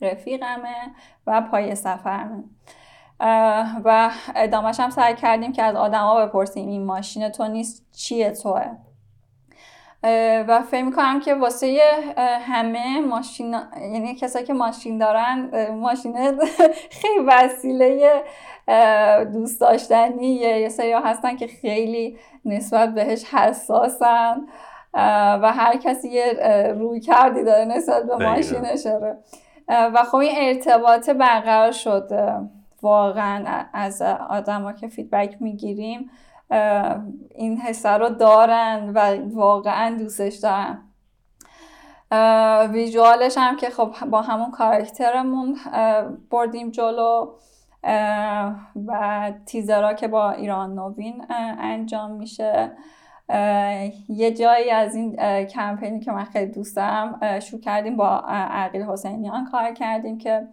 [0.00, 0.76] رفیقمه
[1.26, 2.44] و پای سفرمه.
[3.84, 8.76] و ادامهش هم سعی کردیم که از آدما بپرسیم این ماشین تو نیست چیه توه؟
[10.48, 11.80] و فکر می‌کنم که واسه
[12.40, 13.56] همه ماشین
[13.92, 16.14] یعنی کسایی که ماشین دارن ماشین
[17.00, 18.22] خیلی وسیله
[19.32, 24.46] دوست داشتنی یه سری هستن که خیلی نسبت بهش حساسن
[25.42, 26.32] و هر کسی یه
[26.78, 29.16] روی کردی داره نسبت به ماشینشه
[29.68, 32.10] و خب این ارتباط برقرار شد
[32.82, 36.10] واقعا از آدما که فیدبک می‌گیریم.
[37.34, 40.78] این حسه رو دارن و واقعا دوستش دارن.
[42.72, 45.56] ویژوالش هم که خب با همون کارکترمون
[46.30, 47.32] بردیم جلو
[48.86, 51.26] و تیزرها که با ایران نوین
[51.58, 52.72] انجام میشه.
[54.08, 59.44] یه جایی از این کمپینی که من خیلی دوست دارم شروع کردیم با عقیل حسینیان
[59.44, 60.48] کار کردیم که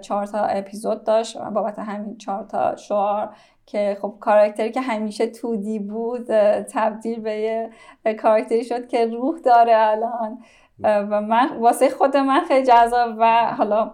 [0.00, 1.38] چهار تا اپیزود داشت.
[1.38, 6.26] بابت همین چهار تا شعار که خب کاراکتری که همیشه تودی بود
[6.62, 7.70] تبدیل به یه
[8.14, 10.42] کاراکتری شد که روح داره الان.
[10.80, 13.90] و من واسه خود من خیلی جذاب و حالا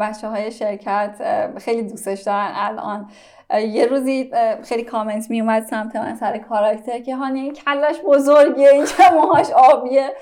[0.00, 1.22] بچه های شرکت
[1.58, 3.10] خیلی دوستش دارن الان.
[3.50, 4.30] یه روزی
[4.62, 9.14] خیلی کامنت می اومد سمت من سر کاراکتر که هانی این کلش بزرگه این که
[9.14, 10.12] موهاش آبیه.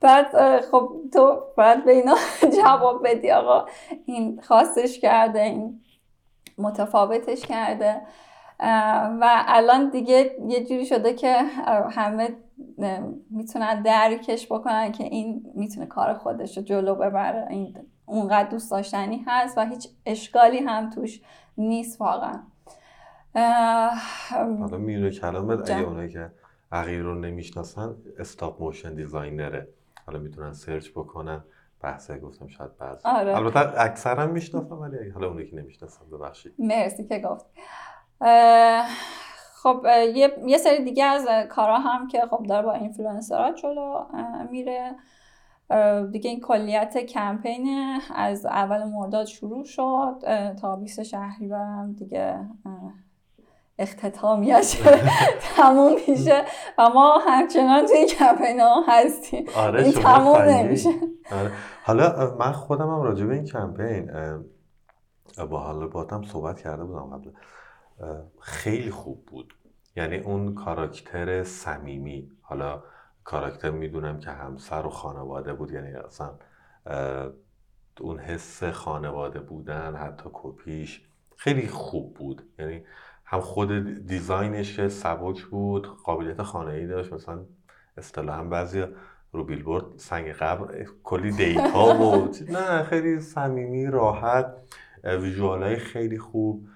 [0.00, 2.14] بعد خب تو باید به اینا
[2.62, 3.66] جواب بدی آقا.
[4.06, 5.80] این خواستش کرده این
[6.58, 8.00] متفاوتش کرده.
[9.20, 11.36] و الان دیگه یه جوری شده که
[11.90, 12.36] همه
[13.30, 17.46] می‌تونن درکش بکنن که این می‌تونه کار خودش رو جلو ببره.
[17.50, 21.20] این اونقدر دوست داشتنی هست و هیچ اشکالی هم توش
[21.58, 22.40] نیست واقعا.
[24.60, 26.30] حالا میونه کلامت اگه اونایی که
[26.72, 29.68] عقیر رو نمی‌شناسن استاپ موشن دیزاینره
[30.06, 31.44] حالا می‌تونن سرچ بکنن.
[31.82, 33.36] بحثه گفتم شاید بعض آره.
[33.36, 36.54] البته اکثرا می‌شناسم ولی حالا اونایی که نمی‌شناسن ببخشید.
[36.58, 37.46] مرسی که گفت.
[39.62, 44.04] خب یه،, یه سری دیگه از کارا هم که خب داره با اینفلوئنسرها جلو
[44.50, 44.96] میره.
[46.12, 47.68] دیگه این کلیت کمپین
[48.14, 50.14] از اول مرداد شروع شد
[50.60, 52.48] تا 20 شهریورم دیگه
[53.78, 54.76] اختتامیش
[55.56, 56.44] تموم میشه
[56.78, 59.44] و ما همچنان توی کمپین ها هستیم.
[59.56, 60.90] آره این تموم نمیشه.
[61.30, 61.52] آره.
[61.84, 64.10] حالا من خودم هم راجع به این کمپین
[65.50, 67.30] با حالا باتم صحبت کرده بودم قبل.
[68.40, 69.54] خیلی خوب بود.
[69.96, 72.30] یعنی اون کاراکتر صمیمی.
[72.42, 72.82] حالا
[73.24, 76.30] کاراکتر می‌دونم که همسر و خانواده بود یعنی اصلا
[78.00, 81.08] اون حس خانواده بودن حتی کپیش.
[81.36, 82.42] خیلی خوب بود.
[82.58, 82.84] یعنی
[83.30, 83.72] هم خود
[84.06, 87.12] دیزاینش که سبک بود قابلیت خانه ای داشت.
[87.12, 87.40] مثلا
[87.96, 88.84] اصطلاحا بعضی
[89.32, 94.54] رو بیلبورد سنگ قبر کلی دیتا بود نه خیلی صمیمی راحت.
[95.04, 96.66] ویژوال های خیلی خوب.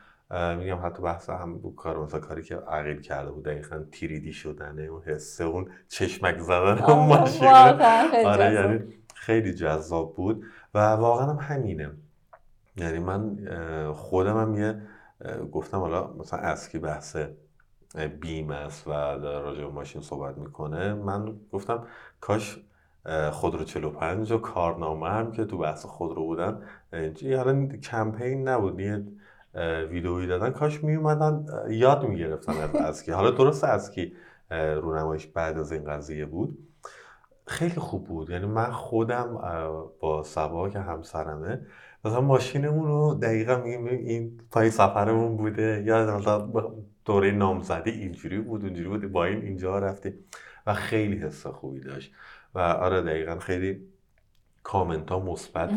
[0.59, 4.83] میگم حتی بحث هم بود کار مثلا کاری که عقیل کرده بود دقیقا تیریدی شدنه
[4.83, 7.49] اون حسه اون چشمک زدن اون ماشین.
[7.49, 8.81] آره یعنی
[9.15, 10.45] خیلی جذاب بود.
[10.75, 11.91] و واقعا هم همینه.
[12.77, 13.39] یعنی من
[13.93, 14.83] خودم هم یه
[15.53, 17.17] گفتم حالا مثلا اسکی بحث
[18.21, 21.87] بیم است و راجع به ماشین صحبت می‌کنه من گفتم
[22.21, 22.65] کاش
[23.31, 26.63] خودرو 45 و کارنامه هم که تو بحث خودرو بودن
[27.37, 29.05] حالا کمپین نبود یه
[29.91, 34.13] ویدئویی دادن کاش می اومدن یاد می‌گرفتن از اسکی حالا درست اسکی
[34.51, 36.59] رونمایش بعد از این قضیه بود.
[37.47, 39.39] خیلی خوب بود یعنی من خودم
[40.01, 41.67] با سبا که همسرمه
[42.05, 46.73] مثلا ماشینمون رو دقیقا میگیم این پای سفرمون بوده یا مثلا
[47.05, 50.15] دوره نامزدی اینجوری بود اونجوری بود با این اینجا رفتیم
[50.67, 52.13] و خیلی حس خوبی داشت
[52.55, 53.87] و آره دقیقا خیلی
[54.63, 55.71] کامنت ها مثبت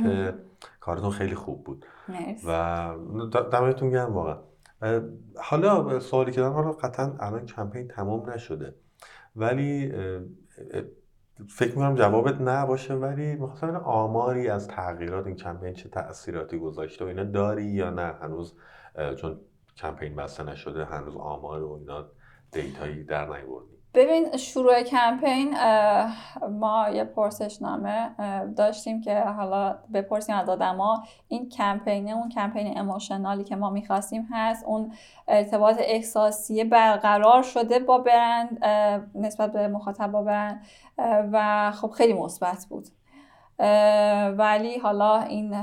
[0.79, 1.85] کارتون خیلی خوب بود.
[2.45, 2.91] و
[3.51, 4.37] دمتون گرم واقعا.
[5.35, 8.75] حالا سوالی که دارم حالا قطعا الان کمپین تمام نشده
[9.35, 9.93] ولی
[11.49, 17.07] فکر می‌کنم جوابت نباشه ولی می‌خواستم آماری از تغییرات این کمپین چه تاثیراتی گذاشته و
[17.07, 18.55] اینا داری یا نه؟ هنوز
[19.17, 19.39] چون
[19.77, 22.11] کمپین بسته نشده هنوز آمار و اینا
[22.51, 25.55] دیتایی در نیوردی ببین شروع کمپین
[26.51, 28.15] ما یه پرسشنامه
[28.57, 31.03] داشتیم که حالا بپرسیم از آدما.
[31.27, 34.91] این کمپینه اون کمپین اموشنالی که ما می‌خواستیم هست اون
[35.27, 38.65] ارتباط احساسی برقرار شده با برند
[39.15, 40.65] نسبت به مخاطب با برند
[41.31, 42.87] و خب خیلی مثبت بود.
[44.37, 45.55] ولی حالا این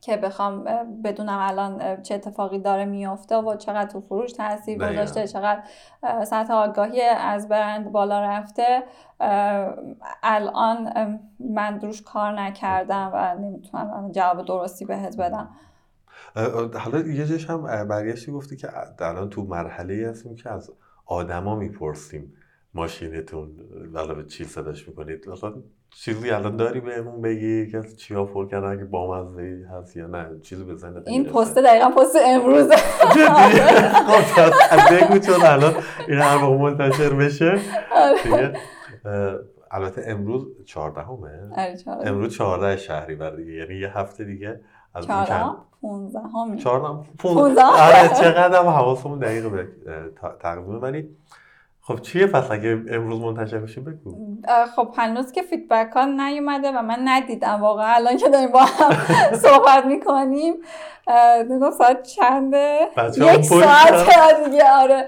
[0.00, 0.64] که بخوام
[1.04, 5.62] بدونم الان چه اتفاقی داره میافته و چقدر تو فروش تاثیر گذاشته چقدر
[6.24, 8.82] سطح آگاهی از برند بالا رفته.
[10.22, 10.90] الان
[11.40, 15.48] من روش کار نکردم و نمی‌تونم جواب درستی بهت بدم.
[16.78, 20.72] حالا یه جش هم برگشتی گفتی که الان تو مرحله هستیم که از
[21.06, 22.34] آدما می‌پرسیم
[22.74, 23.56] ماشینتون
[24.16, 25.26] به چی صداش می‌کنید.
[25.90, 30.64] چیزی الان داری بهمون بگی که چیا پر کردن اگه بامزه هست یا نه؟ چیزی
[30.64, 32.68] بزنه این پست دقیقا پست امروز
[34.90, 35.74] بگو چون الان
[36.08, 37.58] این هر موقع منتشر بشه.
[37.94, 38.52] آره.
[39.70, 44.60] البته امروز 14 همه آره، امروز 14 شهری بر دیگه یعنی یه هفته دیگه
[44.94, 45.44] از 14
[45.82, 49.68] 15 همه 14 15 آره چقدر هم حواسمون دقیقه به
[50.40, 51.16] تقویم ولی
[51.86, 54.36] خب چیه پس اگه امروز منتشر بشه بگو.
[54.76, 57.94] خب هنوز که فیدبک ها نیومده و من ندیدم واقعا.
[57.94, 58.92] الان که داریم با هم
[59.46, 60.54] صحبت می‌کنیم
[61.50, 62.78] نگاه ساعت چنده؟
[63.16, 65.06] یک ساعت دیگه آره.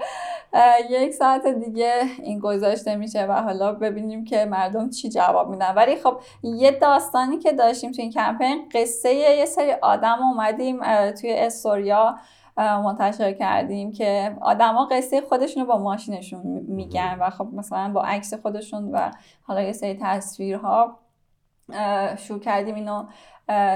[0.89, 5.73] یک ساعت دیگه این گذاشته میشه و حالا ببینیم که مردم چی جواب میدن.
[5.75, 10.79] ولی خب یه داستانی که داشتیم تو این کمپین قصه یه سری آدم اومدیم
[11.11, 12.15] توی استوریا.
[12.59, 18.33] منتشر کردیم که آدما قصه خودشون رو با ماشینشون میگن و خب مثلا با عکس
[18.33, 19.11] خودشون و
[19.43, 20.99] حالا یه سری تصویرها
[22.17, 23.03] شروع کردیم اینو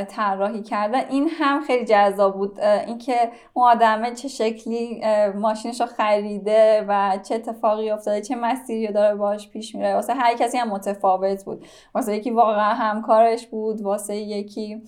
[0.09, 0.99] طراحی کردن.
[1.09, 2.59] این هم خیلی جذاب بود.
[2.59, 5.01] اینکه اون آدمه چه شکلی
[5.35, 10.33] ماشینش رو خریده و چه اتفاقی افتاده چه مسیری داره باش پیش میره واسه هر
[10.33, 11.65] کسی هم متفاوت بود.
[11.95, 14.81] واسه یکی واقعا همکارش بود واسه یکی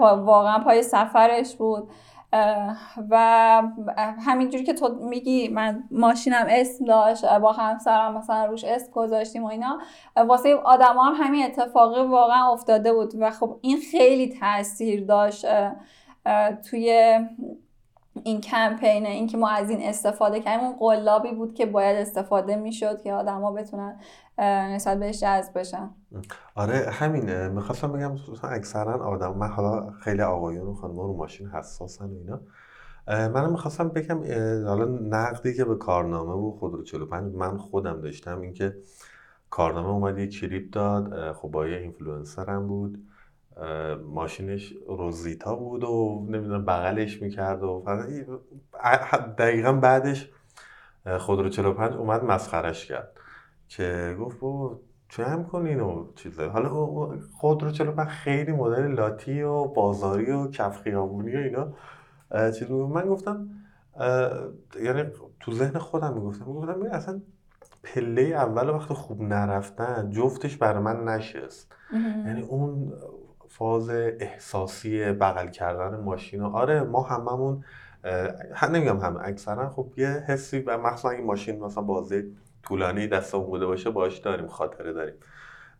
[0.00, 1.88] واقعا پای سفرش بود.
[3.10, 3.62] و
[4.26, 9.46] همینجوری که تو میگی من ماشینم اسم داشت با همسرم مثلا روش اسم گذاشتیم و
[9.46, 9.78] اینا
[10.16, 13.12] واسه آدم هم همین اتفاقی واقعا افتاده بود.
[13.18, 15.46] و خب این خیلی تاثیر داشت
[16.70, 17.18] توی
[18.24, 20.66] این کمپینه اینکه ما از این استفاده کردیم.
[20.66, 24.00] اون قلابی بود که باید استفاده می‌شد که آدما بتونن
[24.74, 25.90] نسبت بهش جذب بشن.
[26.54, 27.48] آره همینه.
[27.48, 32.40] می‌خواستم بگم اکثرا آدم من حالا خیلی آقایون و خانم رو ماشین حساسن و اینا.
[33.08, 34.18] منم می‌خواستم بگم
[34.66, 38.76] حالا نقدی که به کارنامه و خودرو 45 من خودم داشتم اینکه
[39.50, 41.32] کارنامه اومد یه کلیپ داد.
[41.32, 42.98] خب با یه اینفلوئنسر هم بود.
[44.06, 47.84] ماشینش روزیتا بود و نمی‌دونم بغلش می‌کرد و
[49.38, 50.30] دقیقا بعدش
[51.18, 53.12] خودرو 45 اومد مسخرش کرد
[53.68, 56.68] که گفت بابا چه هم کنین و چیزه حالا
[57.32, 61.72] خودرو 45 خیلی مدل لاتی و بازاری و کف خیابونی و اینا
[62.50, 63.48] چیز من گفتم
[64.82, 65.04] یعنی
[65.40, 67.20] تو ذهن خودم می‌گفتم می‌گفتم اصلا
[67.84, 71.72] پله اول وقت خوب نرفتن جفتش برای من نشست.
[72.26, 72.92] یعنی اون
[73.52, 77.64] فاز احساسی بغل کردن ماشین آره ما هممون
[78.70, 83.66] نمیگم همه اکثرا خب یه حسی و مخصوصا این ماشین مثلا بازی طولانی دستمون بوده
[83.66, 85.14] باشه باش داریم خاطره داریم.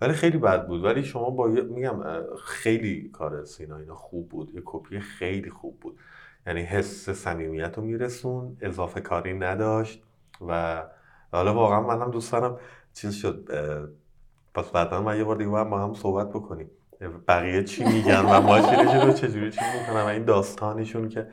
[0.01, 0.85] ولی خیلی بد بود.
[0.85, 2.01] ولی شما با میگم
[2.45, 4.55] خیلی کار سینا اینا خوب بود.
[4.55, 5.99] یه کپی خیلی خوب بود.
[6.47, 10.03] یعنی حس صمیمیت رو میرسون اضافه کاری نداشت
[10.49, 10.83] و
[11.33, 12.59] حالا واقعا منم دوست دارم
[12.95, 13.49] چیز شد
[14.55, 16.71] پس بعدا من یه بار دیگه با هم صحبت بکنیم.
[17.29, 21.27] بقیه چی میگن و ماشینشون رو چجوری چی می‌کنن و این داستانشون که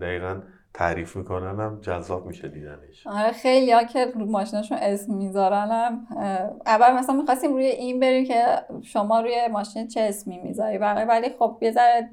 [0.00, 0.40] دقیقا
[0.74, 3.06] تعریف می‌کنن هم جذاب میشه دیدنش.
[3.06, 6.06] آره خیلی ها که ماشینشون اسم می‌ذارن هم
[6.66, 8.44] اول مثلا می‌خواستیم روی این بریم که
[8.82, 12.10] شما روی ماشین چه اسمی می‌ذاری؟ ولی خب یه ذره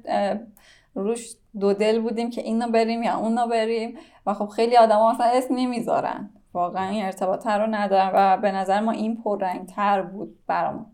[0.94, 5.24] روش دو دل بودیم که اینو بریم یا اونو بریم و خب خیلی آدم ها
[5.24, 6.30] اسم نمی‌ذارن.
[6.52, 10.86] واقعا این ارتباط رو ندارن و به نظر ما این پررنگ تر بود برامون.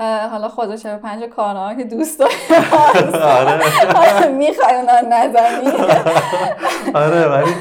[0.00, 2.32] حالا خدا پنج کارنامه که دوست داری.
[3.22, 4.28] آره.
[4.28, 5.70] می‌خوای اونا نزنی.
[6.94, 7.54] آره ولی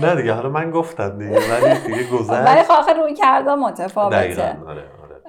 [0.00, 2.30] نه دیگه حالا من گفتم دیگه ولی دیگه گذشت.
[2.30, 4.58] ولی خب آخر روی کرده متفاوته.
[4.66, 4.84] آره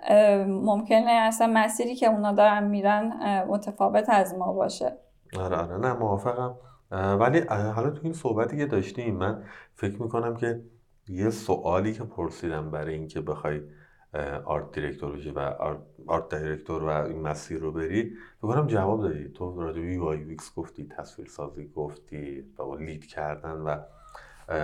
[0.09, 0.45] آره.
[0.45, 3.13] ممکنه اصلا مسیری که اونا دارن میرن
[3.47, 4.97] متفاوت از ما باشه.
[5.39, 6.55] آره آره نه موافقم.
[6.91, 9.43] ولی حالا تو این صحبتی که داشتیم من
[9.75, 10.61] فکر می‌کنم که
[11.07, 13.61] یه سوالی که پرسیدم برای اینکه بخوای
[14.45, 15.39] آرت دیرکتور بشی و
[16.07, 18.13] art director و این مسیر رو بری.
[18.43, 19.29] بکنم جواب دادی.
[19.29, 23.77] تو راجع به UX گفتی تصویر سازی گفتی و lead کردن و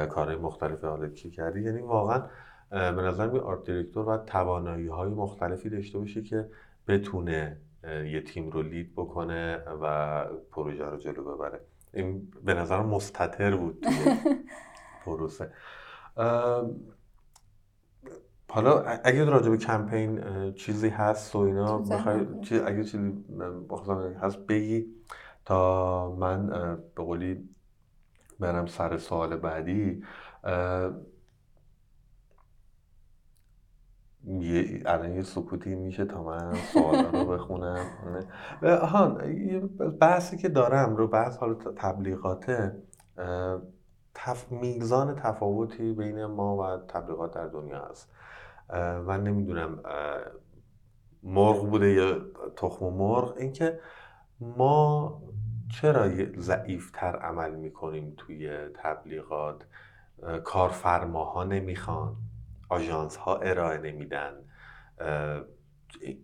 [0.06, 0.84] کارهای مختلف.
[0.84, 2.24] حالا کی کردی؟ یعنی واقعا
[2.70, 6.50] به نظر می art director باید توانایی های مختلفی داشته باشه که
[6.88, 11.60] بتونه یه تیم رو lead بکنه و پروژه رو جلو ببره.
[11.94, 13.86] این به نظر مستطر بود
[15.06, 15.52] پروسه.
[18.50, 20.22] حالا اگه راجع به کمپین
[20.54, 22.26] چیزی هست و اینا بخوای
[22.66, 23.24] اگه چیزی
[24.22, 24.86] هست بگی
[25.46, 26.48] تا من
[26.96, 27.50] به قولی
[28.40, 30.04] برم سر سوال بعدی
[34.26, 37.86] یه الان یه سکوتی میشه تا من سوال رو بخونم.
[38.64, 39.08] ها
[40.02, 42.76] بحثی که دارم رو بحث حالا تبلیغاته
[44.16, 44.52] تف...
[44.52, 48.12] میزان تفاوتی بین ما و تبلیغات در دنیا هست.
[49.08, 49.80] من نمی‌دونم
[51.24, 52.22] مرغ بوده یا
[52.56, 53.34] تخم مرغ.
[53.38, 53.80] اینکه
[54.42, 55.22] ما
[55.72, 59.66] چرا ضعیفتر عمل می‌کنیم توی تبلیغات؟
[60.44, 62.16] کارفرماها نمی‌خوان
[62.70, 64.34] آژانس ها ارائه نمیدن.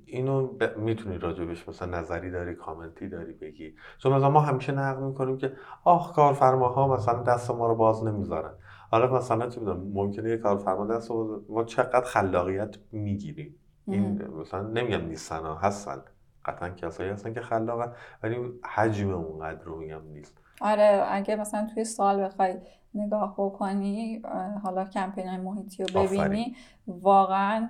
[0.06, 0.78] اینو ب...
[0.78, 3.76] می‌تونی راجبش مثلا نظری داری کامنتی داری بگی.
[3.98, 8.54] چون مثلا ما همیشه نقل می‌کنیم که آخ کارفرماها مثلا دست ما رو باز نمی‌ذارن.
[8.92, 11.12] حالا مثلا چه می‌دونم ممکنه یه کارفرما دست
[11.50, 13.56] ما چقدر خلاقیت می‌گیریم.
[13.88, 16.02] این مثلا نمیگم نیستن ها هستن.
[16.46, 17.92] قطعا کسایی هستن که خلاقن
[18.24, 18.38] ولی
[18.76, 20.38] حجم اونقدر رو میگم نیست.
[20.62, 22.56] آره اگه مثلا توی سال بخوای
[22.94, 24.22] نگاه بکنی
[24.64, 26.56] حالا کمپین های محیطی رو ببینی
[26.88, 27.70] واقعا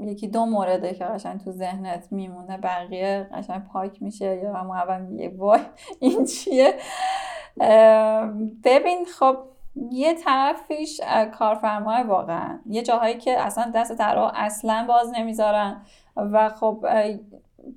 [0.00, 5.00] یکی دو مورده که قشنگ تو ذهنت میمونه بقیه قشنگ پاک میشه یا هم اول
[5.00, 5.60] میگه وای
[6.00, 6.74] این چیه؟
[8.64, 9.36] ببین خب
[9.76, 11.00] یه طرفیش
[11.38, 12.58] کارفرمای واقعا.
[12.66, 15.82] یه جاهایی که اصلا دست طرح اصلا باز نمی‌ذارن.
[16.16, 16.86] و خب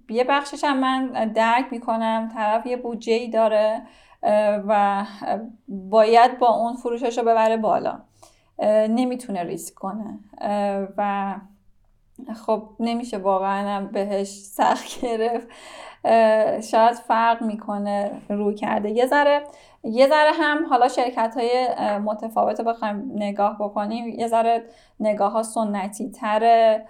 [0.09, 2.29] یه بخشش هم من درک می‌کنم.
[2.33, 3.81] طرف یه بودجه ای داره
[4.67, 5.05] و
[5.67, 7.99] باید با اون فروشش رو ببره بالا.
[8.89, 10.19] نمی‌تونه ریسک کنه.
[10.97, 11.35] و
[12.45, 15.47] خب نمیشه واقعا بهش سخت گرفت.
[16.61, 18.91] شاید فرق می‌کنه روی کرده.
[18.91, 19.43] یه ذره
[19.83, 21.67] یه ذره هم حالا شرکت های
[21.99, 24.63] متفاوت بخوایم نگاه بکنیم یه ذره
[24.99, 26.85] نگاه ها سنتی تره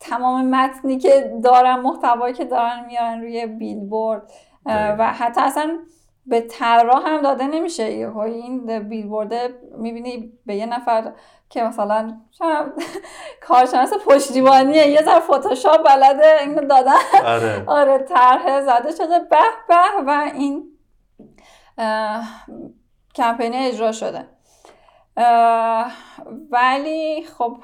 [0.00, 4.22] تمام متنی که دارن محتوایی که دارن میارن روی بیلبورد.
[4.66, 5.78] و حتی اصلا
[6.26, 7.82] به طراح هم داده نمیشه.
[7.82, 11.12] این بیلبورده می‌بینی به یه نفر
[11.50, 12.20] که مثلا
[13.48, 16.92] کارشناس پشتیبانیه یه ذره فتوشاپ بلده اینو دادن.
[17.24, 19.18] آره, آره طرح زده شده.
[19.18, 19.36] به
[19.68, 19.76] به
[20.06, 20.64] و این
[23.14, 24.28] کمپین اجرا شده.
[26.50, 27.58] ولی خب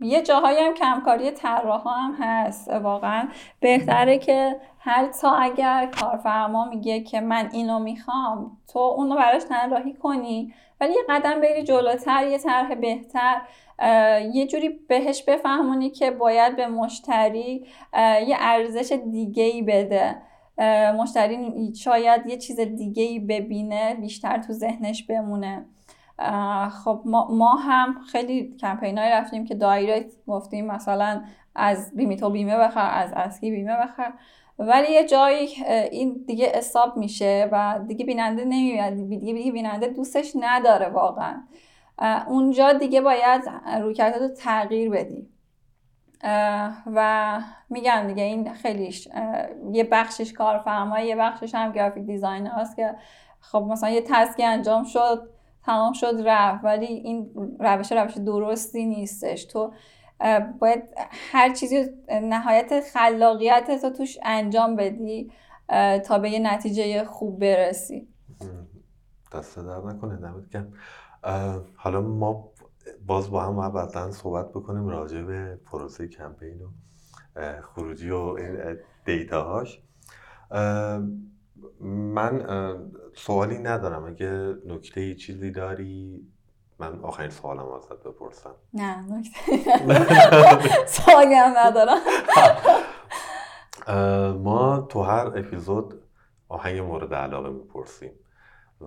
[0.00, 2.68] یه جاهایی هم کمکاری طراح هم هست.
[2.68, 3.28] واقعا
[3.60, 10.54] بهتره که حتی اگر کارفرما میگه که من اینو می‌خوام تو اونو براش طراحی کنی.
[10.82, 13.40] ولی یه قدم بری جلوتر یه طرح بهتر
[14.32, 17.66] یه جوری بهش بفهمونی که باید به مشتری
[18.26, 20.16] یه ارزش دیگه ای بده
[20.92, 25.66] مشتری شاید یه چیز دیگه ای ببینه بیشتر تو ذهنش بمونه.
[26.84, 31.24] خب ما, ما هم خیلی کمپین های رفتیم که دایرکت گفتیم مثلا
[31.54, 34.12] از بیمی تو بیمه بخر از اسکی بیمه بخر.
[34.68, 35.48] ولی یه جایی
[35.90, 41.42] این دیگه استاب میشه و دیگه بیننده نمیاد دیگه بیننده دوستش نداره واقعا.
[42.26, 43.42] اونجا دیگه باید
[43.80, 45.28] رویکردت رو تغییر بدی.
[46.86, 47.40] و
[47.70, 49.08] میگم دیگه این خیلیش
[49.72, 52.94] یه بخشش کارفرمایی یه بخشش هم گرافیک دیزاین هاست که
[53.40, 55.28] خب مثلا یه تسکی انجام شد
[55.64, 56.64] تمام شد رفت.
[56.64, 59.44] ولی این روش روش درستی نیستش.
[59.44, 59.72] تو
[60.60, 60.82] باید
[61.32, 61.84] هر چیزی
[62.22, 65.32] نهایت خلاقیت تو توش انجام بدی
[66.06, 68.08] تا به یه نتیجه خوب برسی.
[69.32, 70.72] دست در نکنه نمید
[71.76, 72.52] حالا ما
[73.06, 78.36] باز با هم بعدا صحبت بکنیم راجع به پروسه کمپین و خروجی و
[79.04, 79.82] دیتاهاش.
[81.80, 82.44] من
[83.14, 84.04] سوالی ندارم.
[84.04, 86.26] اگه نکته چیزی داری
[86.78, 88.54] من آخرین سوالم ازت بپرسم.
[88.74, 90.86] نه نکته.
[90.86, 91.98] سوالی هم ندارم.
[94.44, 96.02] ما تو هر اپیزود
[96.48, 98.12] آهنگ مورد علاقه می‌پرسیم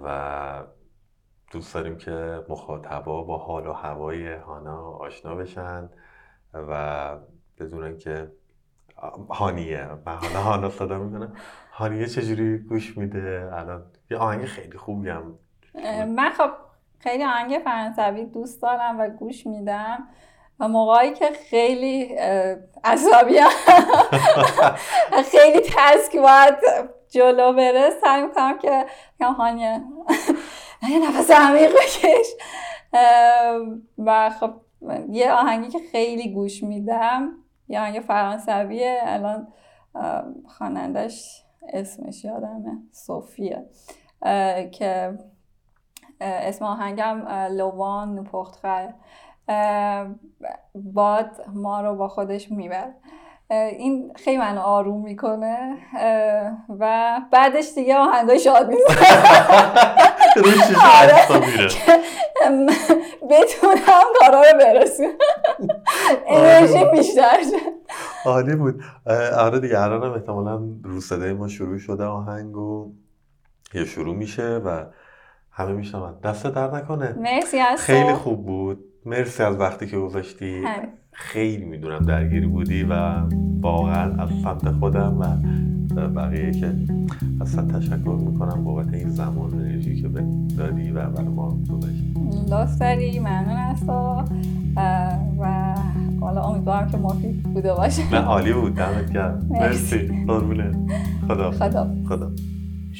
[0.04, 0.64] و
[1.52, 5.90] دوست داریم که مخاطبا با حال و هوای هانا آشنا بشن
[6.54, 7.16] و
[7.60, 8.32] بدونن که
[9.30, 11.34] هانیه من حالا هانا صدا می‌کنم
[11.72, 15.40] هانیه چجوری گوش میده؟ الان یه آهنگ خیلی خوبی هم.
[16.16, 16.50] من خب
[17.06, 20.08] خیلی آهنگ فرانسوی دوست دارم و گوش میدم.
[20.60, 22.16] و موقعی که خیلی
[22.84, 23.40] عصبی
[25.32, 26.56] خیلی تسک باید
[27.10, 28.86] جلو بره سعی می‌کنم که
[29.22, 29.82] هانیه
[30.90, 32.28] یه نفس عمیق بکش.
[33.98, 34.54] و خب
[35.10, 37.32] یه آهنگی که خیلی گوش میدم
[37.68, 39.48] یه آهنگ فرانسویه الان
[40.48, 41.44] خوانندش
[41.74, 43.66] اسمش یادمه صوفیه
[44.72, 45.18] که
[46.22, 48.94] اسم آهنگم لوان نپختخه
[50.76, 52.88] باد ما رو با خودش میبر
[53.50, 55.78] این خیلی من آروم می‌کنه.
[56.80, 58.96] و بعدش دیگه آهنگای شاد می‌زنه
[63.30, 65.10] بتونم کارا رو برسیم
[66.28, 67.38] انرژی بیشتر
[68.26, 68.84] عالی بود.
[69.38, 72.92] آره دیگه الان هم احتمالا رو صدای ما شروع شده آهنگ و
[73.74, 74.86] یه شروع میشه و
[75.58, 76.14] همه میشنون.
[76.24, 77.16] دست در نکنه.
[77.22, 78.80] مرسی از خیلی خوب بود.
[79.06, 80.62] مرسی از وقتی که گذاشتی.
[81.12, 83.14] خیلی می‌دونم درگیری بودی و
[83.62, 86.72] واقعا از سمت خودم و بقیه که
[87.42, 90.08] اصلا تشکر می‌کنم بابت این زمان و انرژی که
[90.58, 92.14] دادی و برای ما گذاشتی.
[92.52, 94.24] لطف داری؟ ممنون است و
[96.22, 98.14] حالا امیدوارم که مفید بوده باشه.
[98.14, 98.76] نه عالی بود.
[98.76, 99.48] دمت گرم.
[99.50, 100.26] مرسی.
[100.28, 100.72] قربونه
[101.28, 102.32] خدا خدا خدا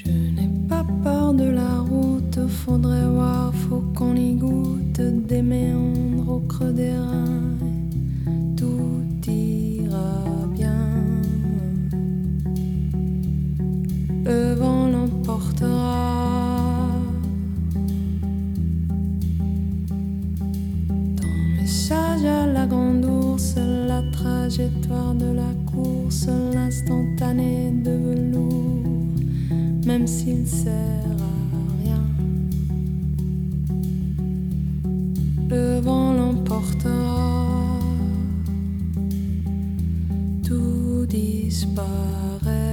[0.04, 2.15] Je n'ai pas peur de la route,
[2.56, 7.58] faudrait voir, faut qu'on y goûte des méandres au creux des reins.
[8.58, 10.88] Tout ira bien.
[14.24, 16.90] Le vent l'emportera.
[21.20, 29.06] Dans message à la grande ours, la trajectoire de la course, l'instantané de velours,
[29.86, 31.35] même s'il sert à
[35.48, 37.80] Le vent l'emportera,
[40.44, 42.65] tout disparaîtra.